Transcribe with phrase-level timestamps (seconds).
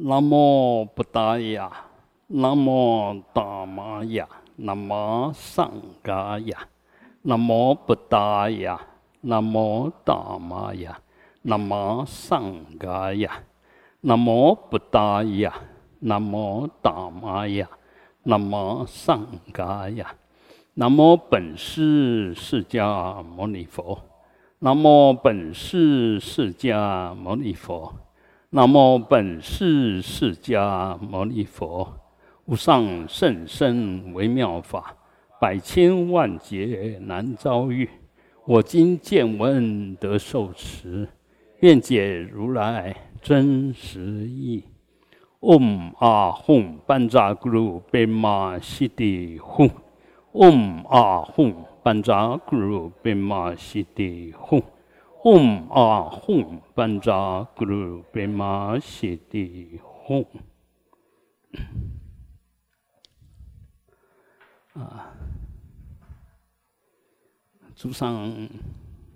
[0.00, 1.72] 南无布达雅，
[2.28, 5.72] 南无达玛雅，南无上
[6.04, 6.56] 伽雅，
[7.22, 8.80] 南无布达雅，
[9.22, 11.00] 南无达玛雅，
[11.42, 13.42] 南无上伽雅，
[14.02, 15.52] 南无布达雅，
[15.98, 17.68] 南无达玛雅，
[18.22, 20.14] 南无上伽雅，
[20.74, 24.00] 南无本师释迦牟尼佛，
[24.60, 27.92] 南无本师释迦牟尼佛。
[28.50, 31.86] 南无本师释迦牟尼佛，
[32.46, 34.96] 无上甚深微妙法，
[35.38, 37.86] 百千万劫难遭遇。
[38.46, 41.06] 我今见闻得受持，
[41.60, 44.64] 愿解如来真实义。
[45.40, 49.70] Om 阿吽班扎咕噜贝玛西地吽
[50.32, 51.52] ，Om 阿吽
[51.82, 54.62] 班扎咕噜贝玛西地吽。
[55.24, 60.24] 嗡啊吽班扎咕噜贝玛西地吽
[64.74, 65.12] 啊！
[67.74, 68.48] 诸上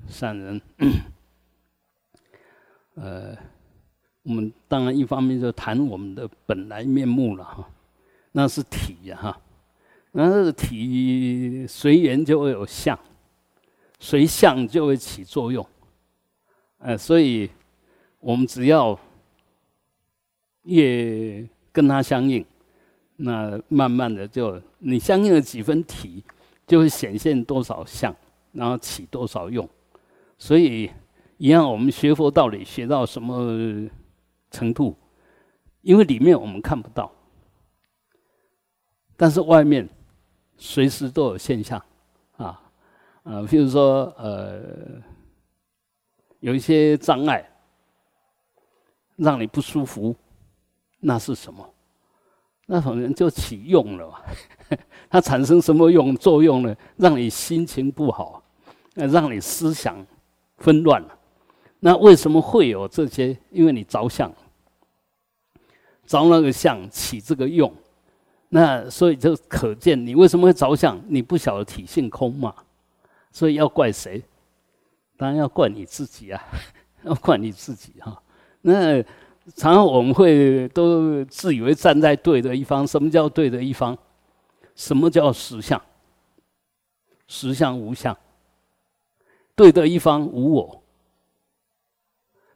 [0.08, 0.60] 善人，
[2.94, 3.36] 呃，
[4.24, 7.70] 我们当然一方面就谈我们的本来面目了哈，
[8.32, 9.40] 那是体呀哈，
[10.10, 12.98] 那是体随缘就会有相，
[14.00, 15.64] 随相就会起作用。
[16.84, 17.48] 呃，所以
[18.18, 18.98] 我们只要
[20.62, 22.44] 越跟它相应，
[23.14, 26.24] 那慢慢的就你相应了几分体，
[26.66, 28.12] 就会显现多少相，
[28.50, 29.68] 然后起多少用。
[30.38, 30.90] 所以
[31.36, 33.88] 一样，我们学佛道理学到什么
[34.50, 34.96] 程度？
[35.82, 37.12] 因为里面我们看不到，
[39.16, 39.88] 但是外面
[40.56, 41.80] 随时都有现象
[42.38, 42.60] 啊
[43.22, 45.00] 呃，譬如说呃。
[46.42, 47.48] 有一些障碍
[49.14, 50.14] 让你不舒服，
[50.98, 51.64] 那是什么？
[52.66, 54.12] 那种人就起用了，
[55.08, 56.76] 它产生什么用作用呢？
[56.96, 58.42] 让你心情不好，
[58.94, 60.04] 那让你思想
[60.56, 61.18] 纷乱了。
[61.78, 63.38] 那为什么会有这些？
[63.50, 64.32] 因为你着相，
[66.06, 67.72] 着那个相起这个用，
[68.48, 71.00] 那所以就可见你为什么会着相？
[71.06, 72.52] 你不晓得体性空嘛？
[73.30, 74.20] 所以要怪谁？
[75.22, 76.42] 当然要怪你自己啊，
[77.06, 78.20] 要怪你自己哈。
[78.62, 79.00] 那
[79.54, 82.84] 常常我们会都自以为站在对的一方。
[82.84, 83.96] 什么叫对的一方？
[84.74, 85.80] 什么叫实相？
[87.28, 88.16] 实相无相。
[89.54, 90.82] 对的一方无我。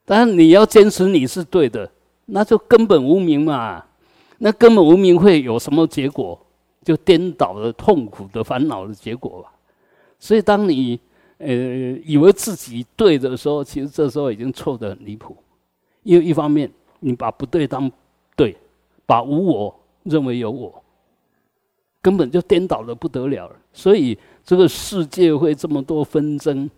[0.05, 1.89] 当然你要坚持你是对的，
[2.25, 3.85] 那就根本无名嘛。
[4.39, 6.45] 那根本无名会有什么结果？
[6.83, 9.53] 就颠倒的、痛苦的、烦恼的结果吧。
[10.19, 10.99] 所以当你。
[11.39, 11.49] 呃，
[12.05, 15.37] 以为自己对的时候，其实这时候已经错得很离谱。
[16.03, 16.71] 因为一方面，
[17.01, 17.91] 你把不对当
[18.35, 18.57] 对，
[19.05, 20.83] 把无我认为有我，
[22.01, 23.57] 根本就颠倒的不得了了。
[23.73, 26.71] 所以这个世界会这么多纷争，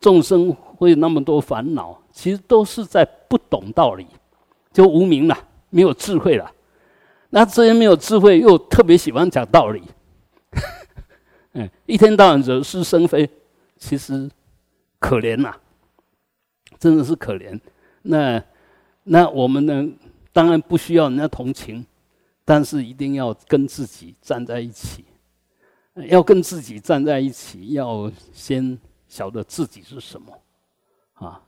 [0.00, 4.06] 众生会那么多烦恼，其实都是在不懂道理，
[4.72, 5.36] 就无明了，
[5.70, 6.50] 没有智慧了。
[7.30, 9.82] 那这些没有智慧，又特别喜欢讲道理，
[11.52, 13.28] 嗯，一天到晚惹是生非。
[13.78, 14.30] 其实
[14.98, 15.54] 可怜呐，
[16.78, 17.58] 真的是可怜。
[18.02, 18.44] 那
[19.04, 19.88] 那我们呢？
[20.30, 21.84] 当然不需要人家同情，
[22.44, 25.04] 但是一定要跟自己站在一起。
[26.06, 28.78] 要跟自己站在一起，要先
[29.08, 30.32] 晓得自己是什么
[31.14, 31.42] 啊！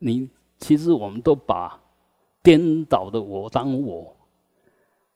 [0.00, 0.28] 你
[0.58, 1.80] 其实我们都把
[2.42, 4.16] 颠倒的我当我，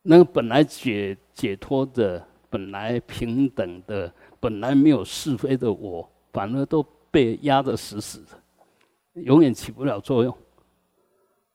[0.03, 6.09] 那个本来解解脱的、本来平等的、本来没有是非的我。
[6.37, 10.37] 反而都被压得死死的，永远起不了作用。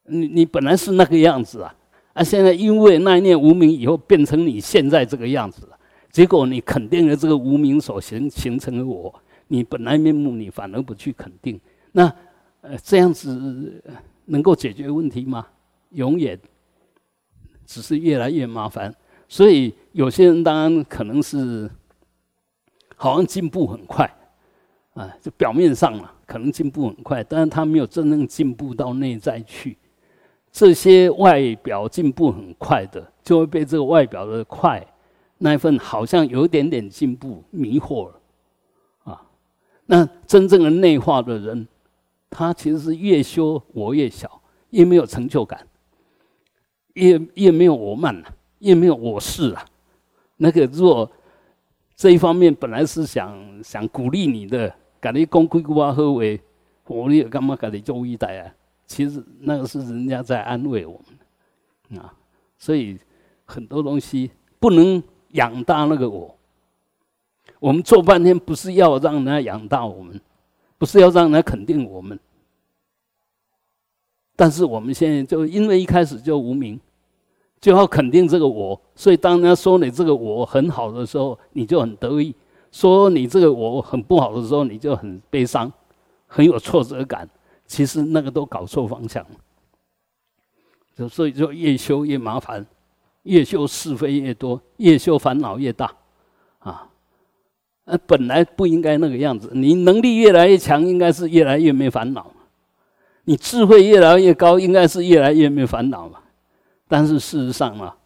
[0.05, 1.75] 你你本来是那个样子啊，
[2.13, 5.77] 啊，现在因为那一念无名以后变成你现在这个样子了，
[6.09, 9.13] 结果你肯定了这个无名所形形成的我，
[9.49, 11.61] 你本来面目你反而不去肯定，
[11.91, 12.11] 那
[12.61, 13.83] 呃这样子
[14.25, 15.45] 能够解决问题吗？
[15.91, 16.39] 永远
[17.67, 18.91] 只是越来越麻烦。
[19.27, 21.69] 所以有些人当然可能是
[22.95, 24.11] 好像进步很快。
[24.93, 29.77] 啊，就表面上嘛，可能进步很快，但是他没有真正进步到内在去。
[30.51, 34.85] 这些外表进步很快的，就会被这个外表的快
[35.37, 38.19] 那一份好像有一点点进步迷惑了。
[39.05, 39.21] 啊，
[39.85, 41.65] 那真正的内化的人，
[42.29, 44.41] 他其实是越修我越小，
[44.71, 45.65] 越没有成就感，
[46.95, 48.27] 越越没有我慢了，
[48.59, 49.65] 越没有我是了。
[50.35, 51.09] 那个若
[51.95, 54.75] 这一方面本来是想想鼓励你的。
[55.01, 56.21] 讲你讲几句话好话，
[56.87, 57.57] 我你干嘛？
[57.59, 58.53] 讲你做伟大啊？
[58.85, 61.01] 其实那个是人家在安慰我
[61.89, 62.13] 们啊。
[62.57, 62.99] 所以
[63.45, 66.37] 很多东西不能养大那个我。
[67.59, 70.19] 我们做半天不是要让人家养大我们，
[70.77, 72.19] 不是要让人家肯定我们。
[74.35, 76.79] 但是我们现在就因为一开始就无名，
[77.59, 82.33] 就要肯定这个我，所以当人家说你这个我很好的时候，你就很得意；
[82.71, 85.71] 说你这个我很不好的时候，你就很悲伤，
[86.27, 87.29] 很有挫折感。
[87.65, 89.29] 其实那个都搞错方向了。
[91.07, 92.65] 所以就越修越麻烦，
[93.23, 95.91] 越修是非越多，越修烦恼越大，
[96.59, 96.87] 啊，
[97.85, 99.49] 呃，本来不应该那个样子。
[99.53, 102.31] 你能力越来越强，应该是越来越没烦恼。
[103.23, 106.19] 你智慧越来越高，应该是越来越没烦恼嘛。
[106.87, 107.97] 但是事实上啊，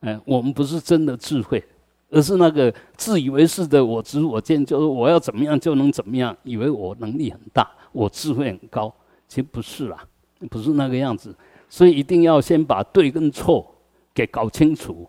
[0.00, 1.62] 哎，我们不是真的智慧，
[2.10, 8.92] 而是那个自以为是的我执我见，就是我要怎么样就能怎么样，以为我能力很大，我智慧很高，
[9.28, 10.04] 其实不是啦，
[10.50, 11.34] 不是那个样子。
[11.68, 13.74] 所以一定要先把对跟错
[14.12, 15.08] 给搞清楚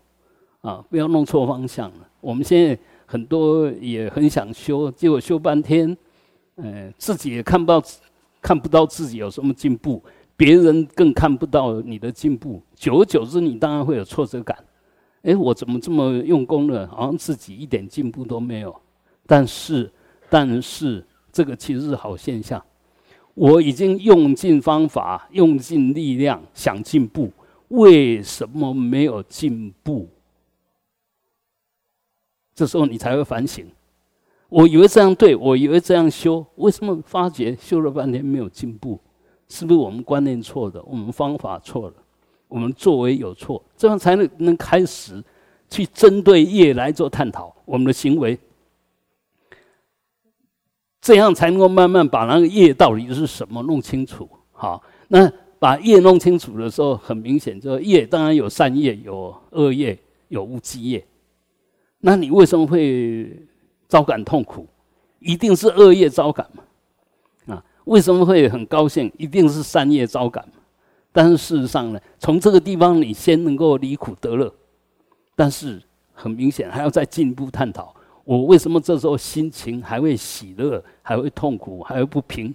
[0.60, 2.08] 啊，不要弄错方向了。
[2.20, 5.96] 我们现在很多也很想修，结果修半天，
[6.54, 7.82] 呃，自己也看不到。
[8.44, 10.02] 看不到自己有什么进步，
[10.36, 12.60] 别人更看不到你的进步。
[12.74, 14.58] 久而久之，你当然会有挫折感。
[15.22, 18.74] 哎，我怎么这么用功了，好像自己一点进步都没有？
[19.26, 19.90] 但是，
[20.28, 22.62] 但是这个其实是好现象。
[23.34, 27.30] 我已经用尽方法，用尽力量想进步，
[27.68, 30.08] 为什么没有进步？
[32.54, 33.64] 这时候你才会反省。
[34.48, 39.00] 我以为这样对，我以为这样修，为什么发觉修了半天没有进步？
[39.48, 40.82] 是不是我们观念错的？
[40.82, 41.94] 我们方法错了？
[42.52, 43.62] 我们作为有错？
[43.76, 45.22] 这样才能能开始
[45.70, 48.38] 去针对业来做探讨我们的行为，
[51.00, 54.28] 这样才能够慢慢把那个业到底是什么弄清楚。
[54.52, 61.04] 好，那把业弄清楚的时候，很明显，这个业当然有善业、有恶业、有无记业。
[62.00, 63.34] 那你为什么会？
[63.88, 64.66] 招感痛苦，
[65.18, 67.54] 一定是恶业招感嘛？
[67.54, 69.12] 啊，为什么会很高兴？
[69.18, 70.61] 一定是善业招感嘛？
[71.12, 74.52] 但是事实上呢，从这个地方你先能够离苦得乐，
[75.36, 75.80] 但是
[76.12, 77.94] 很明显还要再进一步探讨：
[78.24, 82.54] 我为什么这时候心情还会喜乐，还会痛苦，还会不平？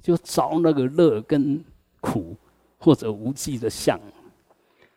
[0.00, 1.62] 就找那个乐跟
[2.00, 2.36] 苦
[2.78, 3.98] 或者无记的相。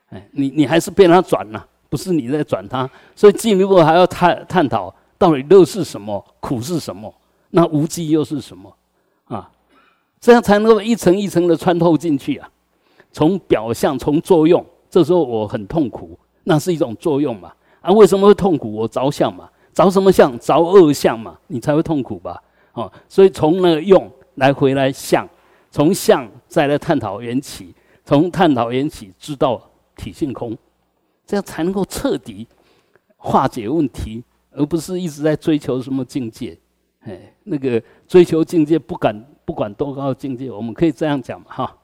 [0.09, 4.93] 哎，你你还是被他转了，不是你在转他，所以进一步还要探探讨。
[5.17, 6.23] 到底乐是什么？
[6.39, 7.13] 苦是什么？
[7.51, 8.75] 那无记又是什么？
[10.21, 12.49] 这样才能够一层一层的穿透进去啊。
[13.11, 17.51] 从表象，从作用，这时候我很痛苦，那是一种作用嘛？
[17.81, 18.71] 啊，为什么会痛苦？
[18.71, 19.49] 我着相嘛？
[19.73, 20.37] 着什么相？
[20.39, 21.37] 着恶相嘛？
[21.47, 22.41] 你才会痛苦吧？
[22.73, 25.27] 哦，所以从那个用来回来相，
[25.71, 27.73] 从相再来探讨缘起，
[28.05, 29.59] 从探讨缘起知道
[29.97, 30.55] 体性空，
[31.25, 32.47] 这样才能够彻底
[33.17, 34.23] 化解问题。
[34.53, 36.57] 而不是一直在追求什么境界，
[37.05, 39.15] 哎，那个追求境界不敢
[39.51, 41.75] 不管多高的境界，我们可以这样讲哈。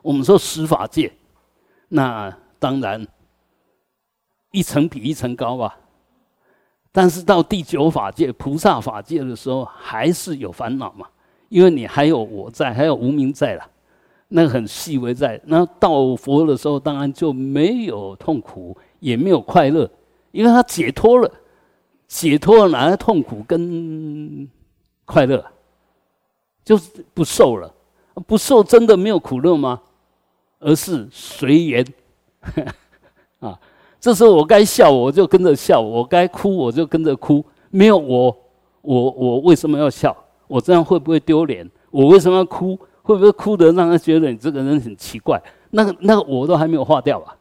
[0.00, 1.12] 我们说十法界，
[1.86, 3.06] 那当然
[4.52, 5.78] 一层比一层高吧。
[6.90, 11.06] 但是到第九法界菩萨法界的时候，还是有烦恼嘛，
[11.50, 13.70] 因为你还有我在，还有无名在了，
[14.28, 15.38] 那很细微在。
[15.44, 19.90] 那到佛的时候，当然就没有痛苦，也没有快乐，
[20.30, 21.30] 因为他解脱了。
[22.08, 24.48] 解脱了哪来痛苦跟
[25.04, 25.44] 快乐？
[26.66, 27.72] 就是不受了，
[28.26, 29.80] 不受真的没有苦乐吗？
[30.58, 31.86] 而是随缘
[33.38, 33.56] 啊！
[34.00, 37.44] 这时候我该笑我就跟着笑，我该哭我就跟着哭。
[37.70, 38.36] 没有我，
[38.82, 40.16] 我我为什么要笑？
[40.48, 41.70] 我这样会不会丢脸？
[41.92, 42.76] 我为什么要哭？
[43.02, 45.40] 会不会哭得让他觉得你这个人很奇怪？
[45.70, 47.36] 那个那个我都还没有化掉吧？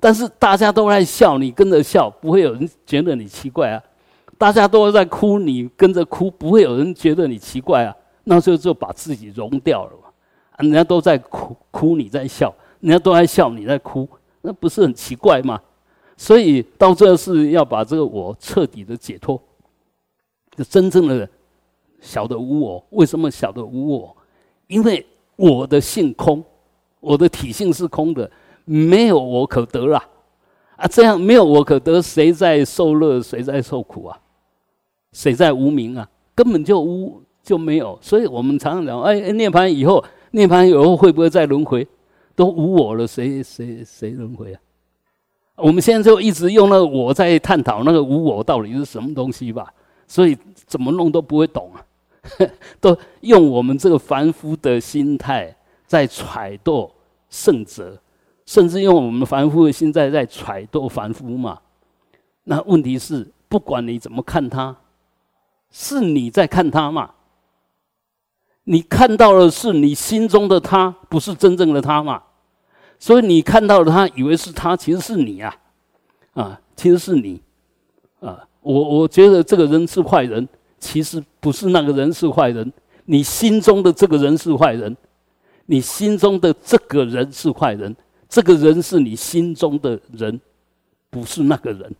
[0.00, 3.80] 但是大家都在笑，你跟着笑，不会有人觉得你奇怪啊。
[4.36, 7.94] 大家都在哭，你跟着哭，不会有人觉得你奇怪啊。
[8.30, 10.10] 那时候就把自己融掉了嘛。
[10.58, 14.06] 人家都在哭，哭你在笑；人家都在笑，你在哭，
[14.42, 15.58] 那不是很奇怪吗？
[16.14, 19.40] 所以到这是要把这个我彻底的解脱，
[20.56, 21.26] 就真正的
[22.00, 22.84] 小的无我。
[22.90, 24.14] 为什么小的无我？
[24.66, 25.06] 因为
[25.36, 26.44] 我的性空，
[27.00, 28.30] 我的体性是空的，
[28.66, 30.02] 没有我可得了
[30.76, 30.86] 啊。
[30.86, 34.20] 这样没有我可得，谁在受乐，谁在受苦啊？
[35.12, 36.06] 谁在无名啊？
[36.34, 41.88] 根本就无就没有，所以我们常常讲，哎，涅槃以后，涅槃以后会不会再轮回？
[42.36, 44.60] 都无我了，谁谁谁轮回啊？
[45.56, 49.72] 我们现在就一直用那个我在探讨那个无我到底是什么东西吧，
[50.06, 50.36] 所以
[50.66, 51.80] 怎么弄都不会懂啊，
[52.78, 56.90] 都用我们这个凡夫的心态在揣度
[57.30, 57.98] 圣者，
[58.44, 61.58] 甚至用我们凡夫的心在在揣度凡夫嘛。
[62.44, 64.76] 那问题是，不管你怎么看他，
[65.70, 67.10] 是你在看他嘛？
[68.70, 72.22] 你看到的是你心中的他，不是真正的他嘛？
[72.98, 75.56] 所以你看到的他，以为是他，其实是你啊，
[76.34, 77.40] 啊，其实是你，
[78.20, 80.46] 啊，我我觉得这个人是坏人，
[80.78, 82.70] 其实不是那个人是坏人，
[83.06, 84.94] 你心中的这个人是坏人，
[85.64, 87.96] 你心中的这个人是坏人，
[88.28, 90.38] 这个人是你心中的人，
[91.08, 91.96] 不是那个人，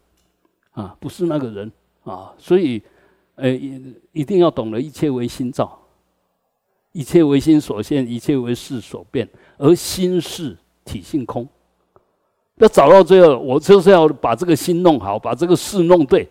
[0.73, 1.73] 啊，不是那个人。
[2.05, 2.83] 啊，所以，
[3.37, 5.79] 呃，一一定要懂得一切为心造。
[6.99, 11.49] 一切为心所现，一切为事所变，而心是体性空。
[12.57, 16.29] 要找到最后，我就是要把这个心弄好，把这个事弄对，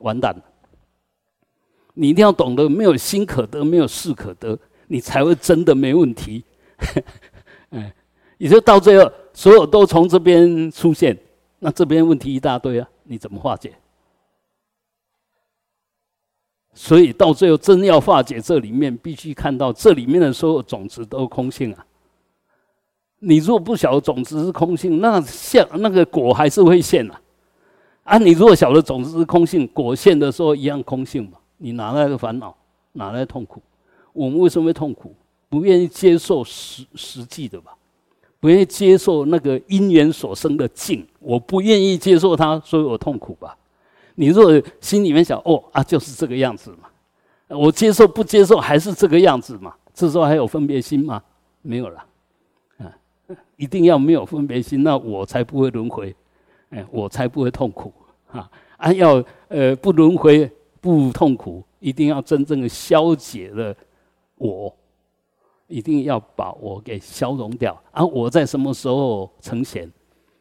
[0.00, 0.44] 完蛋了。
[1.94, 4.58] 你一定要懂得，没有心可得，没有事可得，
[4.88, 6.44] 你才会真的没问题。
[7.70, 7.90] 嗯，
[8.36, 11.16] 也就到最后，所有都从这边出现，
[11.60, 13.72] 那这边问题一大堆啊，你怎么化解？
[16.72, 21.84] 所以到最后，真要化解这里面，必须看到这里面的所有种子都空性啊。
[23.18, 27.20] 你若不晓得种子是空性，那像那个果还是会现啊。
[28.04, 31.38] 啊，你若晓得种子是空性，果现的时候一样空性嘛。
[31.58, 32.56] 你哪来的烦恼？
[32.92, 33.60] 哪来痛苦？
[34.12, 35.14] 我们为什么会痛苦？
[35.48, 37.72] 不愿意接受实实际的吧？
[38.38, 43.54] 不愿意接受那个因缘所生的境，我不愿意接受它，所以我痛苦吧。
[44.20, 46.90] 你若心里面想哦啊，就是这个样子嘛，
[47.56, 49.74] 我接受不接受还是这个样子嘛？
[49.94, 51.22] 这时候还有分别心吗？
[51.62, 52.04] 没有了，
[52.76, 52.92] 啊，
[53.56, 56.14] 一定要没有分别心，那我才不会轮回，
[56.68, 57.90] 哎，我才不会痛苦
[58.30, 58.50] 啊！
[58.76, 60.50] 啊，要呃不轮回
[60.82, 63.74] 不痛苦，一定要真正的消解了
[64.36, 64.70] 我，
[65.66, 67.72] 一定要把我给消融掉。
[67.90, 69.90] 啊，我在什么时候呈现？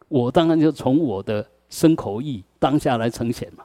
[0.09, 3.63] 我当然就从我的身口意当下来呈现嘛。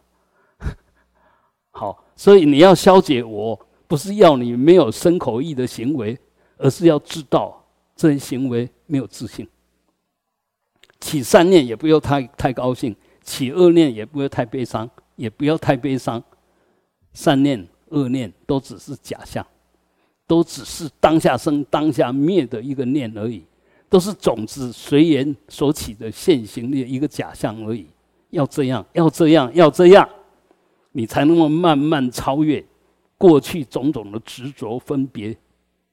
[1.76, 6.16] 好，所以你要消解我，不是要你没有身口意的行为，
[6.56, 7.60] 而是要知道
[7.96, 9.46] 这些行为没有自信。
[11.00, 16.22] 起善念也不要太太高兴，起恶念也不要太悲伤，也不要太悲伤。
[17.12, 19.44] 善念、恶念都只是假象，
[20.28, 23.44] 都只是当下生、当下灭的一个念而已，
[23.88, 27.88] 都是种子随缘所起的现行的一个假象而已。
[28.30, 30.08] 要这样，要这样，要这样。
[30.96, 32.64] 你才能够慢慢超越
[33.18, 35.36] 过去种种的执着分别，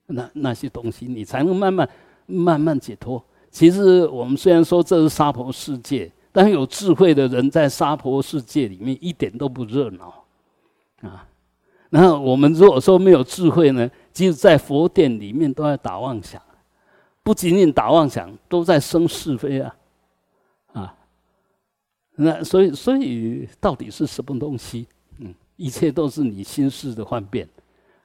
[0.05, 1.89] 那那些东西，你才能慢慢
[2.27, 3.24] 慢慢解脱。
[3.50, 10.24] 其实我们虽然说这是沙婆世界，但有智慧的人在沙婆世界里面一点都不热闹
[11.01, 11.27] 啊。
[11.89, 16.39] 然后我们如果说没有智慧呢，即使在佛殿里面都在打妄想，
[17.24, 19.75] 不仅仅打妄想，都在生是非啊。
[22.15, 24.87] 那所以，所以到底是什么东西？
[25.19, 27.47] 嗯，一切都是你心事的幻变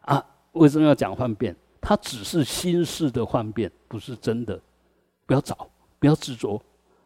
[0.03, 0.25] 啊！
[0.53, 1.55] 为什么要讲幻变？
[1.81, 4.59] 它只是心事的幻变，不是真的。
[5.27, 6.61] 不要找，不要执着。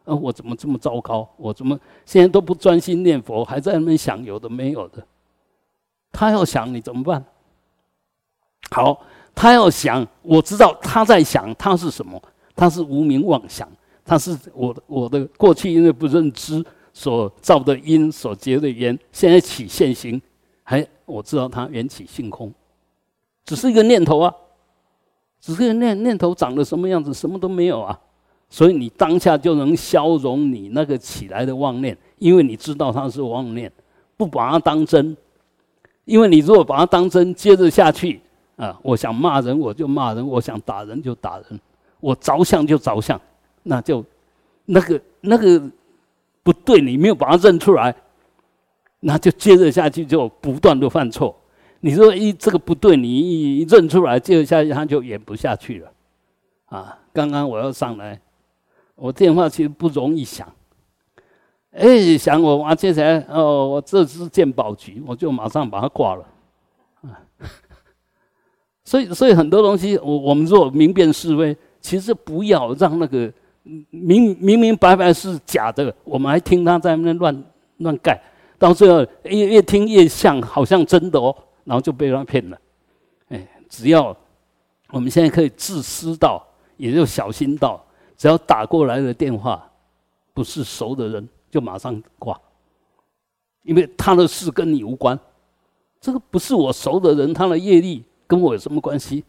[0.04, 1.28] 啊，我怎么这么糟糕？
[1.37, 5.04] 我怎么现在都不专心念佛，还在那边想有的没有的？
[6.12, 7.25] 他要想你怎么办？
[8.71, 9.04] 好，
[9.35, 12.23] 他要想，我知道他在想，他是什么？
[12.54, 13.66] 他是无名妄想，
[14.04, 16.64] 他是我的我的过去因为不认知。
[17.00, 20.21] 所造的因，所结的缘，现在起现行，
[20.62, 22.52] 还我知道它缘起性空，
[23.42, 24.30] 只是一个念头啊，
[25.40, 27.99] 只是个念念头长得什么样子，什么都没有啊，
[28.50, 33.73] 所以你当下就能消融你那个起来的妄念，因为你知道它是妄念，
[34.19, 35.16] 不把它当真，
[36.04, 38.21] 因为你如果把它当真，接着下去
[38.57, 41.59] 啊，我想骂人我就骂人，我想打人就打人，
[41.99, 43.19] 我着相就着相，
[43.62, 44.04] 那就
[44.66, 45.62] 那个那个。
[46.43, 47.95] 不对，你没有把它认出来，
[49.01, 51.37] 那就接着下去就不断的犯错。
[51.81, 55.93] 你说一这个不对，你一认出来，接着下去他就演不下去了。
[56.67, 58.19] 啊，刚刚我要上来，
[58.95, 60.51] 我电话其实不容易响，
[61.73, 66.27] 哎，响我啊，接下来哦，我这是鉴宝局，我就马上把它挂了。
[67.03, 67.21] 啊，
[68.85, 73.31] 所以所以很多东西，我我们做明辨是非，其实不要让那个。
[73.62, 77.45] 明明明白白是假的，我们还听他在那乱
[77.79, 78.21] 乱盖，
[78.59, 82.59] 到最后越越听越像，好像真的哦，然后就被他骗了。
[83.29, 84.17] 哎，只要
[84.90, 86.43] 我们现在可以自私到，
[86.76, 87.85] 也就小心到，
[88.17, 89.71] 只要打过来的电话
[90.33, 92.40] 不是熟的人，就马上挂，
[93.62, 95.19] 因为他的事跟你无关，
[96.00, 99.23] 这个不是我熟的人，他的业力跟我有什么关系？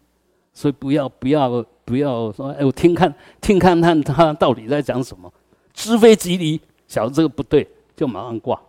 [0.53, 5.31] 所以不要不要不要说，哎，我听看听看看他到底在讲什么，
[5.73, 8.61] 知非即离，晓得这个不对，就马上挂，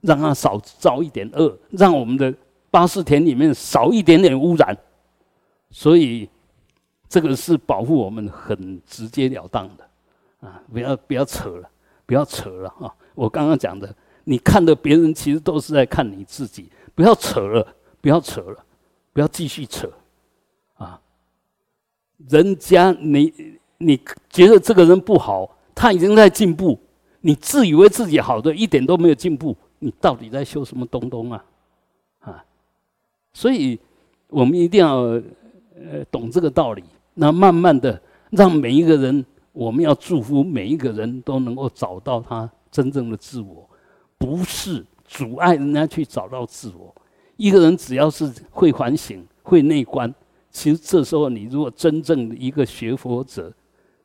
[0.00, 2.34] 让他少造一点恶，让我们的
[2.70, 4.76] 巴士田里面少一点点污染，
[5.70, 6.28] 所以
[7.08, 11.68] 这个是保护我们很直截了当的，啊，不要不要扯了，
[12.06, 12.92] 不要扯了啊！
[13.14, 13.94] 我刚刚讲的，
[14.24, 17.66] 你看的别人其实都是在看你自己，不要扯了，
[18.00, 18.64] 不要扯了，
[19.12, 19.88] 不要继续扯。
[22.28, 23.32] 人家你
[23.78, 26.78] 你觉得这个人不好，他已经在进步，
[27.20, 31.44] 你自以为自己好的一点都没有进步，你到底在修什么东东啊？
[32.20, 32.44] 啊，
[33.32, 33.78] 所以
[34.28, 36.82] 我们一定要呃懂这个道理，
[37.14, 43.68] 那慢慢的让每一个人，我们要祝福每一个人都能够找到他真正的自我，
[44.16, 46.94] 不是阻碍人家去找到自我。
[47.36, 50.12] 一个人只要是会反省、会内观。
[50.54, 53.52] 其实这时候，你如果真正一个学佛者，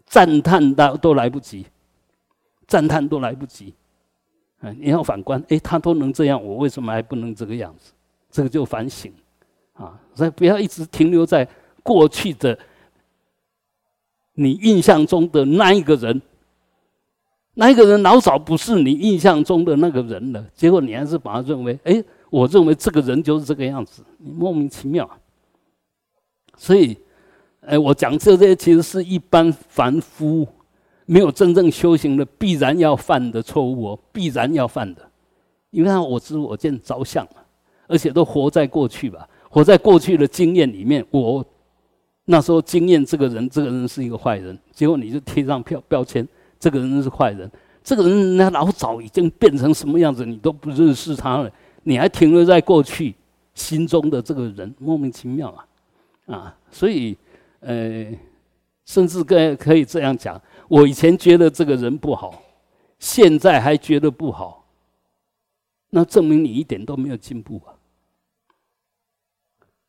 [0.07, 1.63] 赞叹都都来不及，
[2.67, 3.71] 赞叹都来不及，
[4.59, 4.71] 啊！
[4.71, 7.93] 你要反观，哎，他都能这样，我为什么还不能这个样子？
[8.31, 9.13] 这个就反省，
[9.73, 10.01] 啊！
[10.15, 11.47] 所以不要一直停留在
[11.83, 12.57] 过去的
[14.33, 16.19] 你印象中的那一个人，
[17.53, 25.07] 那一个人老早不是你印象中的那个人了，结果你还是把他认为，哎，我认为这个人就是这个样子，你莫名其妙。
[26.59, 26.95] 所以，
[27.61, 30.45] 哎，我讲这些其实是一般凡夫
[31.05, 35.01] 没有真正修行的必然要犯的错误哦，必然要犯的，
[35.71, 37.41] 因为他我知我见着相嘛，
[37.87, 41.03] 而且都活在过去吧，活在过去的经验里面。
[41.11, 41.43] 我
[42.25, 46.27] 那时候经验这个人，这个人是一个坏人，结果你就贴上标标签，
[46.59, 47.49] 这个人是坏人，
[47.81, 51.49] 这个人那老早已经变成什么样子，你都不认识他了，
[51.83, 53.15] 你还停留在过去
[53.55, 55.65] 心中的这个人，莫名其妙啊。
[56.29, 57.17] 啊，所以，
[57.61, 58.05] 呃，
[58.85, 62.41] 甚至可可以这样讲：我以前觉得这个人不好，
[62.99, 64.65] 现在还觉得不好，
[65.89, 67.73] 那证明你一点都没有进步啊，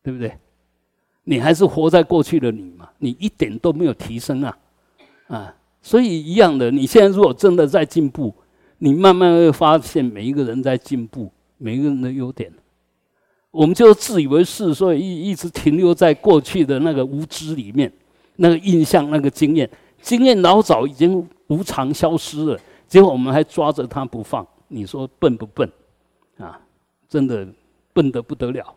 [0.01, 0.35] 对不对？
[1.23, 4.57] 你还是活在过去的你嘛，你一点都没有提升啊，
[5.27, 8.33] 啊，所以一样的，你现在如果真的在进步，
[8.79, 12.51] 你慢慢会发现每一个人在进步，每一个人的优点。
[13.51, 17.91] 我们就自以为是，所以一一直停留在过去的那个无知里面，
[18.37, 19.69] 那个印象、那个经验，
[20.01, 25.69] 经验老早已经无常消失了，结果我们还抓着它不放，你说笨不笨？
[26.37, 26.57] 啊，
[27.09, 27.45] 真的
[27.91, 28.73] 笨得不得了。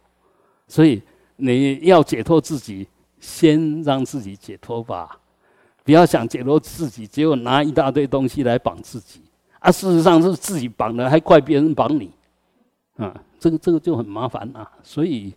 [0.66, 1.00] 所以
[1.36, 2.88] 你要解脱自己，
[3.20, 5.16] 先让自己解脱吧，
[5.84, 9.20] 不要想解脱自己，结果拿一大堆东西来绑自己，
[9.60, 12.10] 啊，事实上是自己绑的，还怪别人绑你，
[12.96, 13.14] 啊。
[13.44, 15.34] 这个这个就很麻烦啊，所以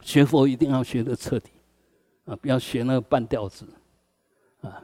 [0.00, 1.50] 学佛一定要学的彻底
[2.24, 3.66] 啊，不要学那个半吊子
[4.62, 4.82] 啊。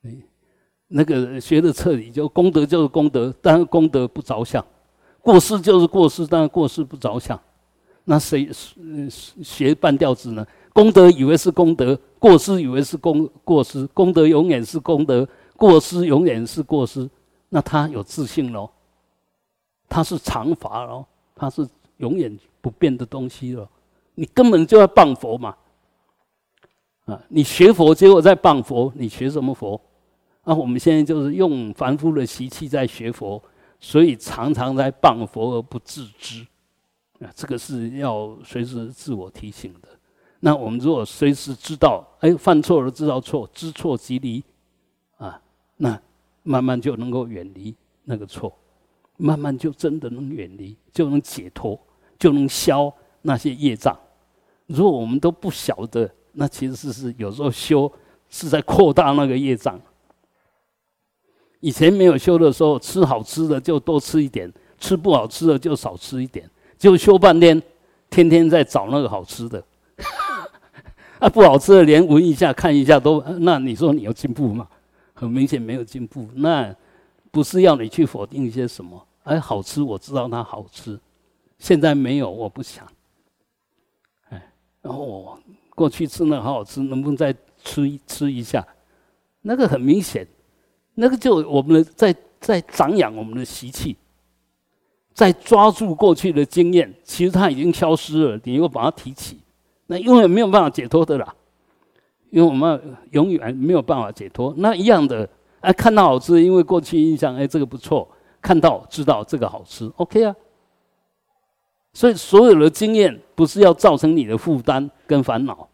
[0.00, 0.22] 你
[0.86, 4.64] 那个学的彻底，就功德就是功德，但是功德不着相；
[5.20, 7.38] 过失就是过失，但是过失不着相。
[8.04, 8.48] 那谁
[9.44, 10.46] 学半吊子呢？
[10.72, 17.06] 功德以为是功德，过失以为是功过失，功德永远是功德，过失永远是过失。
[17.50, 18.70] 那他有自信喽，
[19.86, 21.04] 他是常法喽。
[21.38, 21.66] 它是
[21.98, 23.68] 永远不变的东西了，
[24.16, 25.56] 你根本就要谤佛嘛！
[27.06, 29.80] 啊，你学佛结果在谤佛，你学什么佛？
[30.44, 33.42] 那我们现在就是用凡夫的习气在学佛，
[33.78, 36.46] 所以常常在谤佛而不自知。
[37.20, 39.88] 啊，这个是要随时自我提醒的。
[40.40, 44.44] 那我们如果随时知道，哎，犯错了知道错，知错即离，
[45.16, 45.40] 啊，
[45.76, 46.00] 那
[46.42, 47.74] 慢慢就能够远离
[48.04, 48.56] 那个错。
[49.18, 51.78] 慢慢就真的能远离，就能解脱，
[52.18, 53.94] 就能消那些业障。
[54.66, 57.92] 如果我们都不晓得，那其实是有时候修
[58.30, 59.78] 是在扩大那个业障。
[61.60, 67.60] 以前没有修的时候，吃好吃的就多吃一点，吃不好吃的就少吃一点，就修半天，
[68.08, 69.62] 天天在找那个好吃的。
[71.18, 74.68] 啊，不好吃的连闻一下、看一下都，那你说你有进步吗？
[75.14, 76.28] 很明显没有进步。
[76.36, 76.72] 那
[77.32, 79.04] 不是要你去否定一些什么。
[79.28, 80.98] 哎，好吃，我知道它好吃。
[81.58, 82.86] 现在没有，我不想。
[84.30, 85.38] 哎，然后我
[85.74, 88.66] 过去吃那好好吃，能不能再吃一吃一下？
[89.42, 90.26] 那个很明显，
[90.94, 93.96] 那个就我们的在在长养我们的习气，
[95.12, 98.40] 在抓住过去的经验，其实它已经消失了。
[98.44, 99.38] 你又把它提起，
[99.88, 101.34] 那永远没有办法解脱的啦。
[102.30, 104.54] 因为我们永远没有办法解脱。
[104.58, 105.28] 那一样的，
[105.60, 108.08] 哎，看到好吃，因为过去印象，哎，这个不错。
[108.40, 110.34] 看到知道这个好吃，OK 啊。
[111.94, 115.68] 所以所有的经验不是要造成你的负担跟烦恼，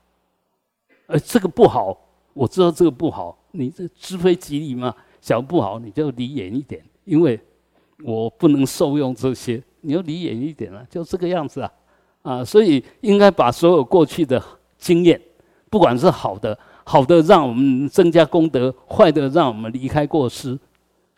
[1.06, 1.94] 呃，这个不好，
[2.32, 7.38] 我知道这个不好，你这知非己理嘛，想不好你就离远一点，因为
[8.02, 11.72] 我不能受用这些，你要离远一点啊，就这个样子啊，
[12.22, 14.42] 啊，所以应该把所有过去的
[14.78, 15.20] 经验，
[15.68, 20.58] 不管是好的，好的让我们增加功德，坏的让我们离开过失，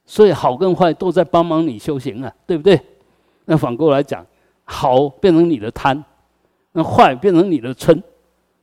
[0.07, 2.81] 所以好跟坏都在帮忙你修行啊，对不对？
[3.45, 4.25] 那反过来讲，
[4.65, 6.03] 好变成你的贪，
[6.73, 8.01] 那坏变成你的嗔。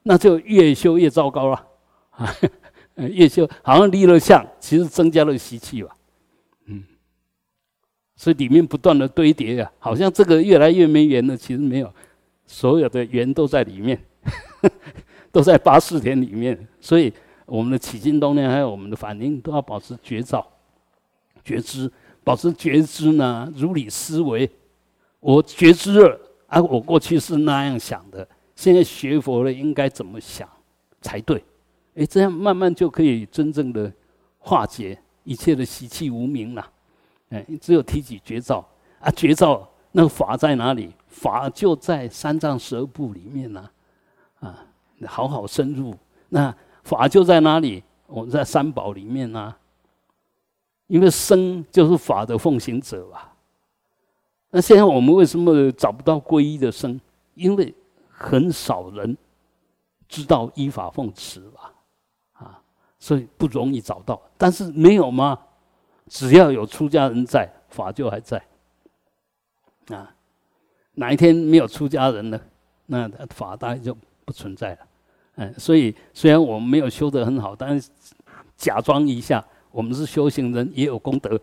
[0.06, 1.66] 那就越修越糟糕了，
[2.10, 2.30] 啊，
[3.08, 5.96] 越修好像立了相，其实增加了习气吧，
[6.66, 6.84] 嗯，
[8.18, 11.90] 所以里面不断的堆叠呀，好像这个越来越没缘了，其实没有，
[12.46, 13.98] 所有的缘都在里面，
[15.32, 17.14] 都在八四田里面，所以
[17.46, 20.46] 我们的起心动念还有我们的反应都要保持觉照、
[21.44, 21.92] 觉知，
[22.24, 24.50] 保持觉知呢，如理思维，
[25.20, 28.28] 我觉知了啊，我过去是那样想的。
[28.56, 30.48] 现在学佛了，应该怎么想
[31.02, 31.44] 才对？
[31.96, 33.92] 哎，这样慢慢就可以真正的
[34.40, 36.70] 化解一切的习气无明了。
[37.30, 38.66] 哎，只有提起绝招
[39.00, 40.92] 啊，绝招那个法在哪里？
[41.08, 43.70] 法就在三藏十二部里面呢。
[44.40, 44.66] 啊，
[45.06, 45.96] 好好深入。
[46.30, 47.84] 那法就在哪里？
[48.08, 49.54] 我们在三宝里面呢。
[50.88, 53.34] 因为生就是法的奉行者吧。
[54.50, 57.00] 那现在我们为什么找不到皈依的生？
[57.34, 57.74] 因为
[58.08, 59.18] 很少人
[60.08, 61.74] 知道依法奉持吧，
[62.34, 62.62] 啊，
[63.00, 64.22] 所以不容易找到。
[64.38, 65.40] 但是没有吗？
[66.08, 68.38] 只要有出家人在，法就还在。
[69.88, 70.14] 啊，
[70.94, 72.40] 哪一天没有出家人了，
[72.86, 74.80] 那法大概就不存在了。
[75.36, 77.90] 嗯，所以虽然我们没有修得很好，但是
[78.56, 81.38] 假装一下，我们是修行人，也有功德。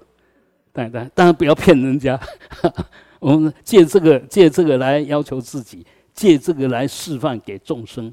[0.73, 2.19] 但但当然不要骗人家。
[3.21, 5.85] 我们借这个借这个来要求自己。
[6.13, 8.13] 借这个来示范给众生，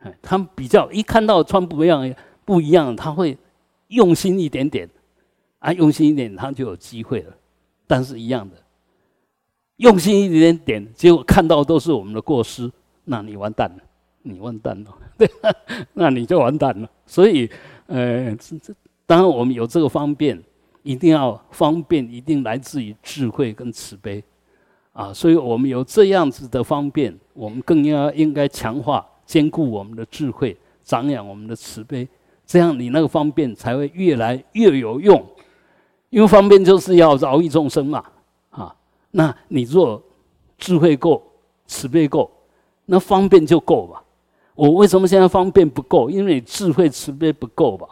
[0.00, 3.36] 哎，他们比较一看到穿不一样不一样，他会
[3.88, 4.88] 用心一点点，
[5.58, 7.34] 啊，用心一点，他就有机会了。
[7.86, 8.56] 但是一样的，
[9.78, 12.70] 用心一点点，结果看到都是我们的过失，
[13.04, 13.82] 那你完蛋了，
[14.22, 15.28] 你完蛋了，对，
[15.94, 16.88] 那你就完蛋了。
[17.06, 17.50] 所以，
[17.86, 18.74] 呃，这这
[19.06, 20.42] 当然我们有这个方便，
[20.82, 24.22] 一定要方便，一定来自于智慧跟慈悲。
[24.92, 32.06] 啊，所以我们有这样子的方便，我们更要应该强化、兼顾我们的智慧，长养我们的慈悲，
[32.44, 35.24] 这样你那个方便才会越来越有用。
[36.10, 38.04] 因为方便就是要饶益众生嘛，
[38.50, 38.76] 啊，
[39.12, 40.02] 那你若
[40.58, 41.22] 智慧够、
[41.66, 42.30] 慈悲够，
[42.84, 44.04] 那方便就够吧。
[44.54, 46.10] 我为什么现在方便不够？
[46.10, 47.86] 因为你智慧、慈悲不够吧，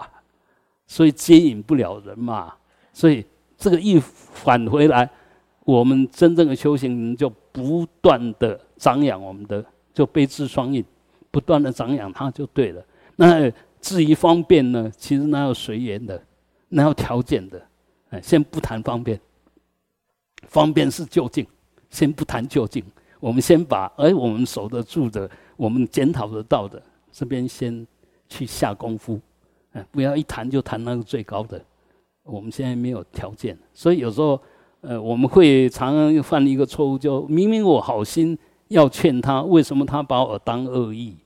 [0.91, 2.53] 所以接引不了人嘛。
[2.93, 3.25] 所以
[3.57, 5.09] 这个一返回来。
[5.63, 10.85] 我们真正的修行人就不断的长养我们的，就悲智双运，
[11.31, 12.85] 不断的长养它就对了。
[13.15, 13.49] 那
[13.81, 14.91] 至于方便呢？
[14.97, 16.21] 其实那要随缘的，
[16.71, 17.63] 那要条件的。
[18.09, 19.21] 哎，先不谈方便，
[20.49, 21.47] 方便是就近，
[21.89, 22.83] 先不谈就近。
[23.21, 27.87] 我们先把哎我们守得住的，我们检讨得到的这边先
[28.29, 29.21] 去下功夫。
[29.73, 31.63] 哎，不要一谈就谈那个最高的。
[32.23, 34.41] 我们现在没有条件，所以有时候。
[34.83, 38.35] 呃，我们会常常犯一个错误，就明明我好心
[38.69, 41.19] 要劝他，为什么他把我当恶意？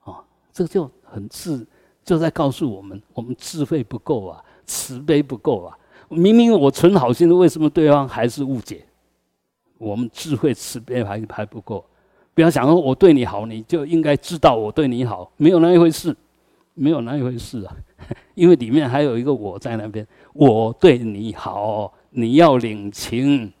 [0.00, 1.66] 啊，这个就很自，
[2.04, 5.74] 就在告诉我们，我们智慧不够啊，慈悲不够啊。
[6.10, 8.84] 明明我存好心的，为什么对方还是误解？
[9.78, 11.82] 我们智慧慈悲还还不够。
[12.34, 16.14] 不要想说我对你好，你就应该知道我对你好，没有那一回事，
[16.74, 17.74] 没有那一回事啊。
[18.34, 21.94] 因为里面还有一个我在那边，我对你好。
[22.10, 23.52] 你要领情，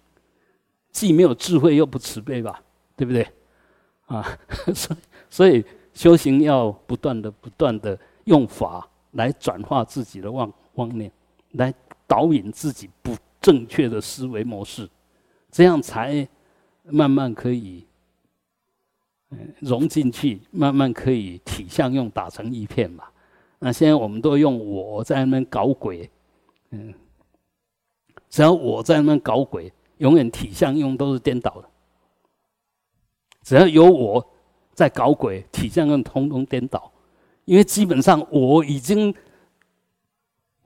[0.90, 2.60] 既没有智慧又不慈悲吧，
[2.96, 3.28] 对不对？
[4.06, 4.26] 啊，
[4.72, 11.12] 所以所以修行要不断的、不断的用法来转化自己的妄妄念，
[11.52, 11.72] 来
[12.06, 14.88] 导引自己不正确的思维模式，
[15.50, 16.26] 这样才
[16.84, 17.84] 慢慢可以
[19.60, 23.04] 融进去，慢慢可以体相用打成一片嘛。
[23.58, 26.10] 那现在我们都用我在那边搞鬼，
[26.70, 26.94] 嗯。
[28.30, 31.68] 只要我在那边搞鬼，永远体相用都是颠倒的。
[33.42, 34.24] 只要有我
[34.74, 36.92] 在搞鬼，体相用通通颠倒，
[37.46, 39.14] 因为基本上我已经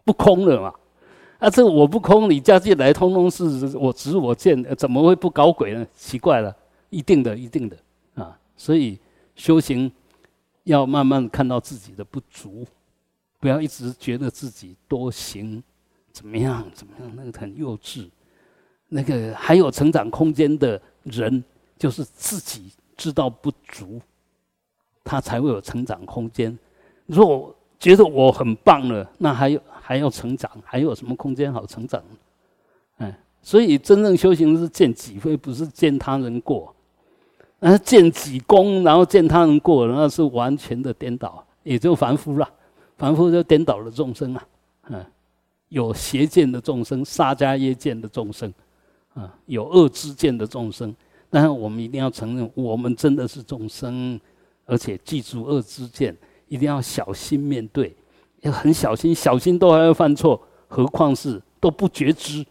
[0.05, 0.75] 不空了嘛。
[1.39, 5.87] 啊，这我不空，你加进来，通通是我执我见，怎么会不搞鬼呢？
[5.95, 6.55] 奇怪了，
[6.91, 7.77] 一定的，一定的
[8.15, 8.37] 啊。
[8.57, 8.99] 所以
[9.37, 9.91] 修行
[10.65, 12.67] 要慢慢看到自己的不足，
[13.43, 15.61] 不要一直觉得自己多行。
[16.13, 16.65] 怎么样？
[16.73, 17.13] 怎么样？
[17.17, 18.09] 那个很幼稚，
[18.89, 21.43] 那个还有成长空间的人，
[21.77, 24.01] 就是自己知道不足，
[25.03, 26.57] 他才会有成长空间。
[27.07, 32.01] 如果觉得我很棒了，那还有还要成长， 还有什么空间好成长？
[32.99, 36.73] 嗯，所以真正修行是见己非，不是见他人过。
[37.59, 42.49] 那见己功，然后见他人过，那是完全的颠倒，也就凡夫了。
[43.03, 44.47] 凡夫就颠倒了众生啊，
[44.85, 45.05] 嗯，
[45.71, 48.55] 有邪见的众生，杀迦耶见的众生，
[49.15, 50.95] 啊，有恶知见的众生。
[51.29, 54.21] 但是我们一定要承认，我们真的是众生，
[54.67, 57.93] 而且记住恶知见，一定要小心面对，
[58.43, 62.47] 要很小心，小心都还要犯错，何况是都不觉知，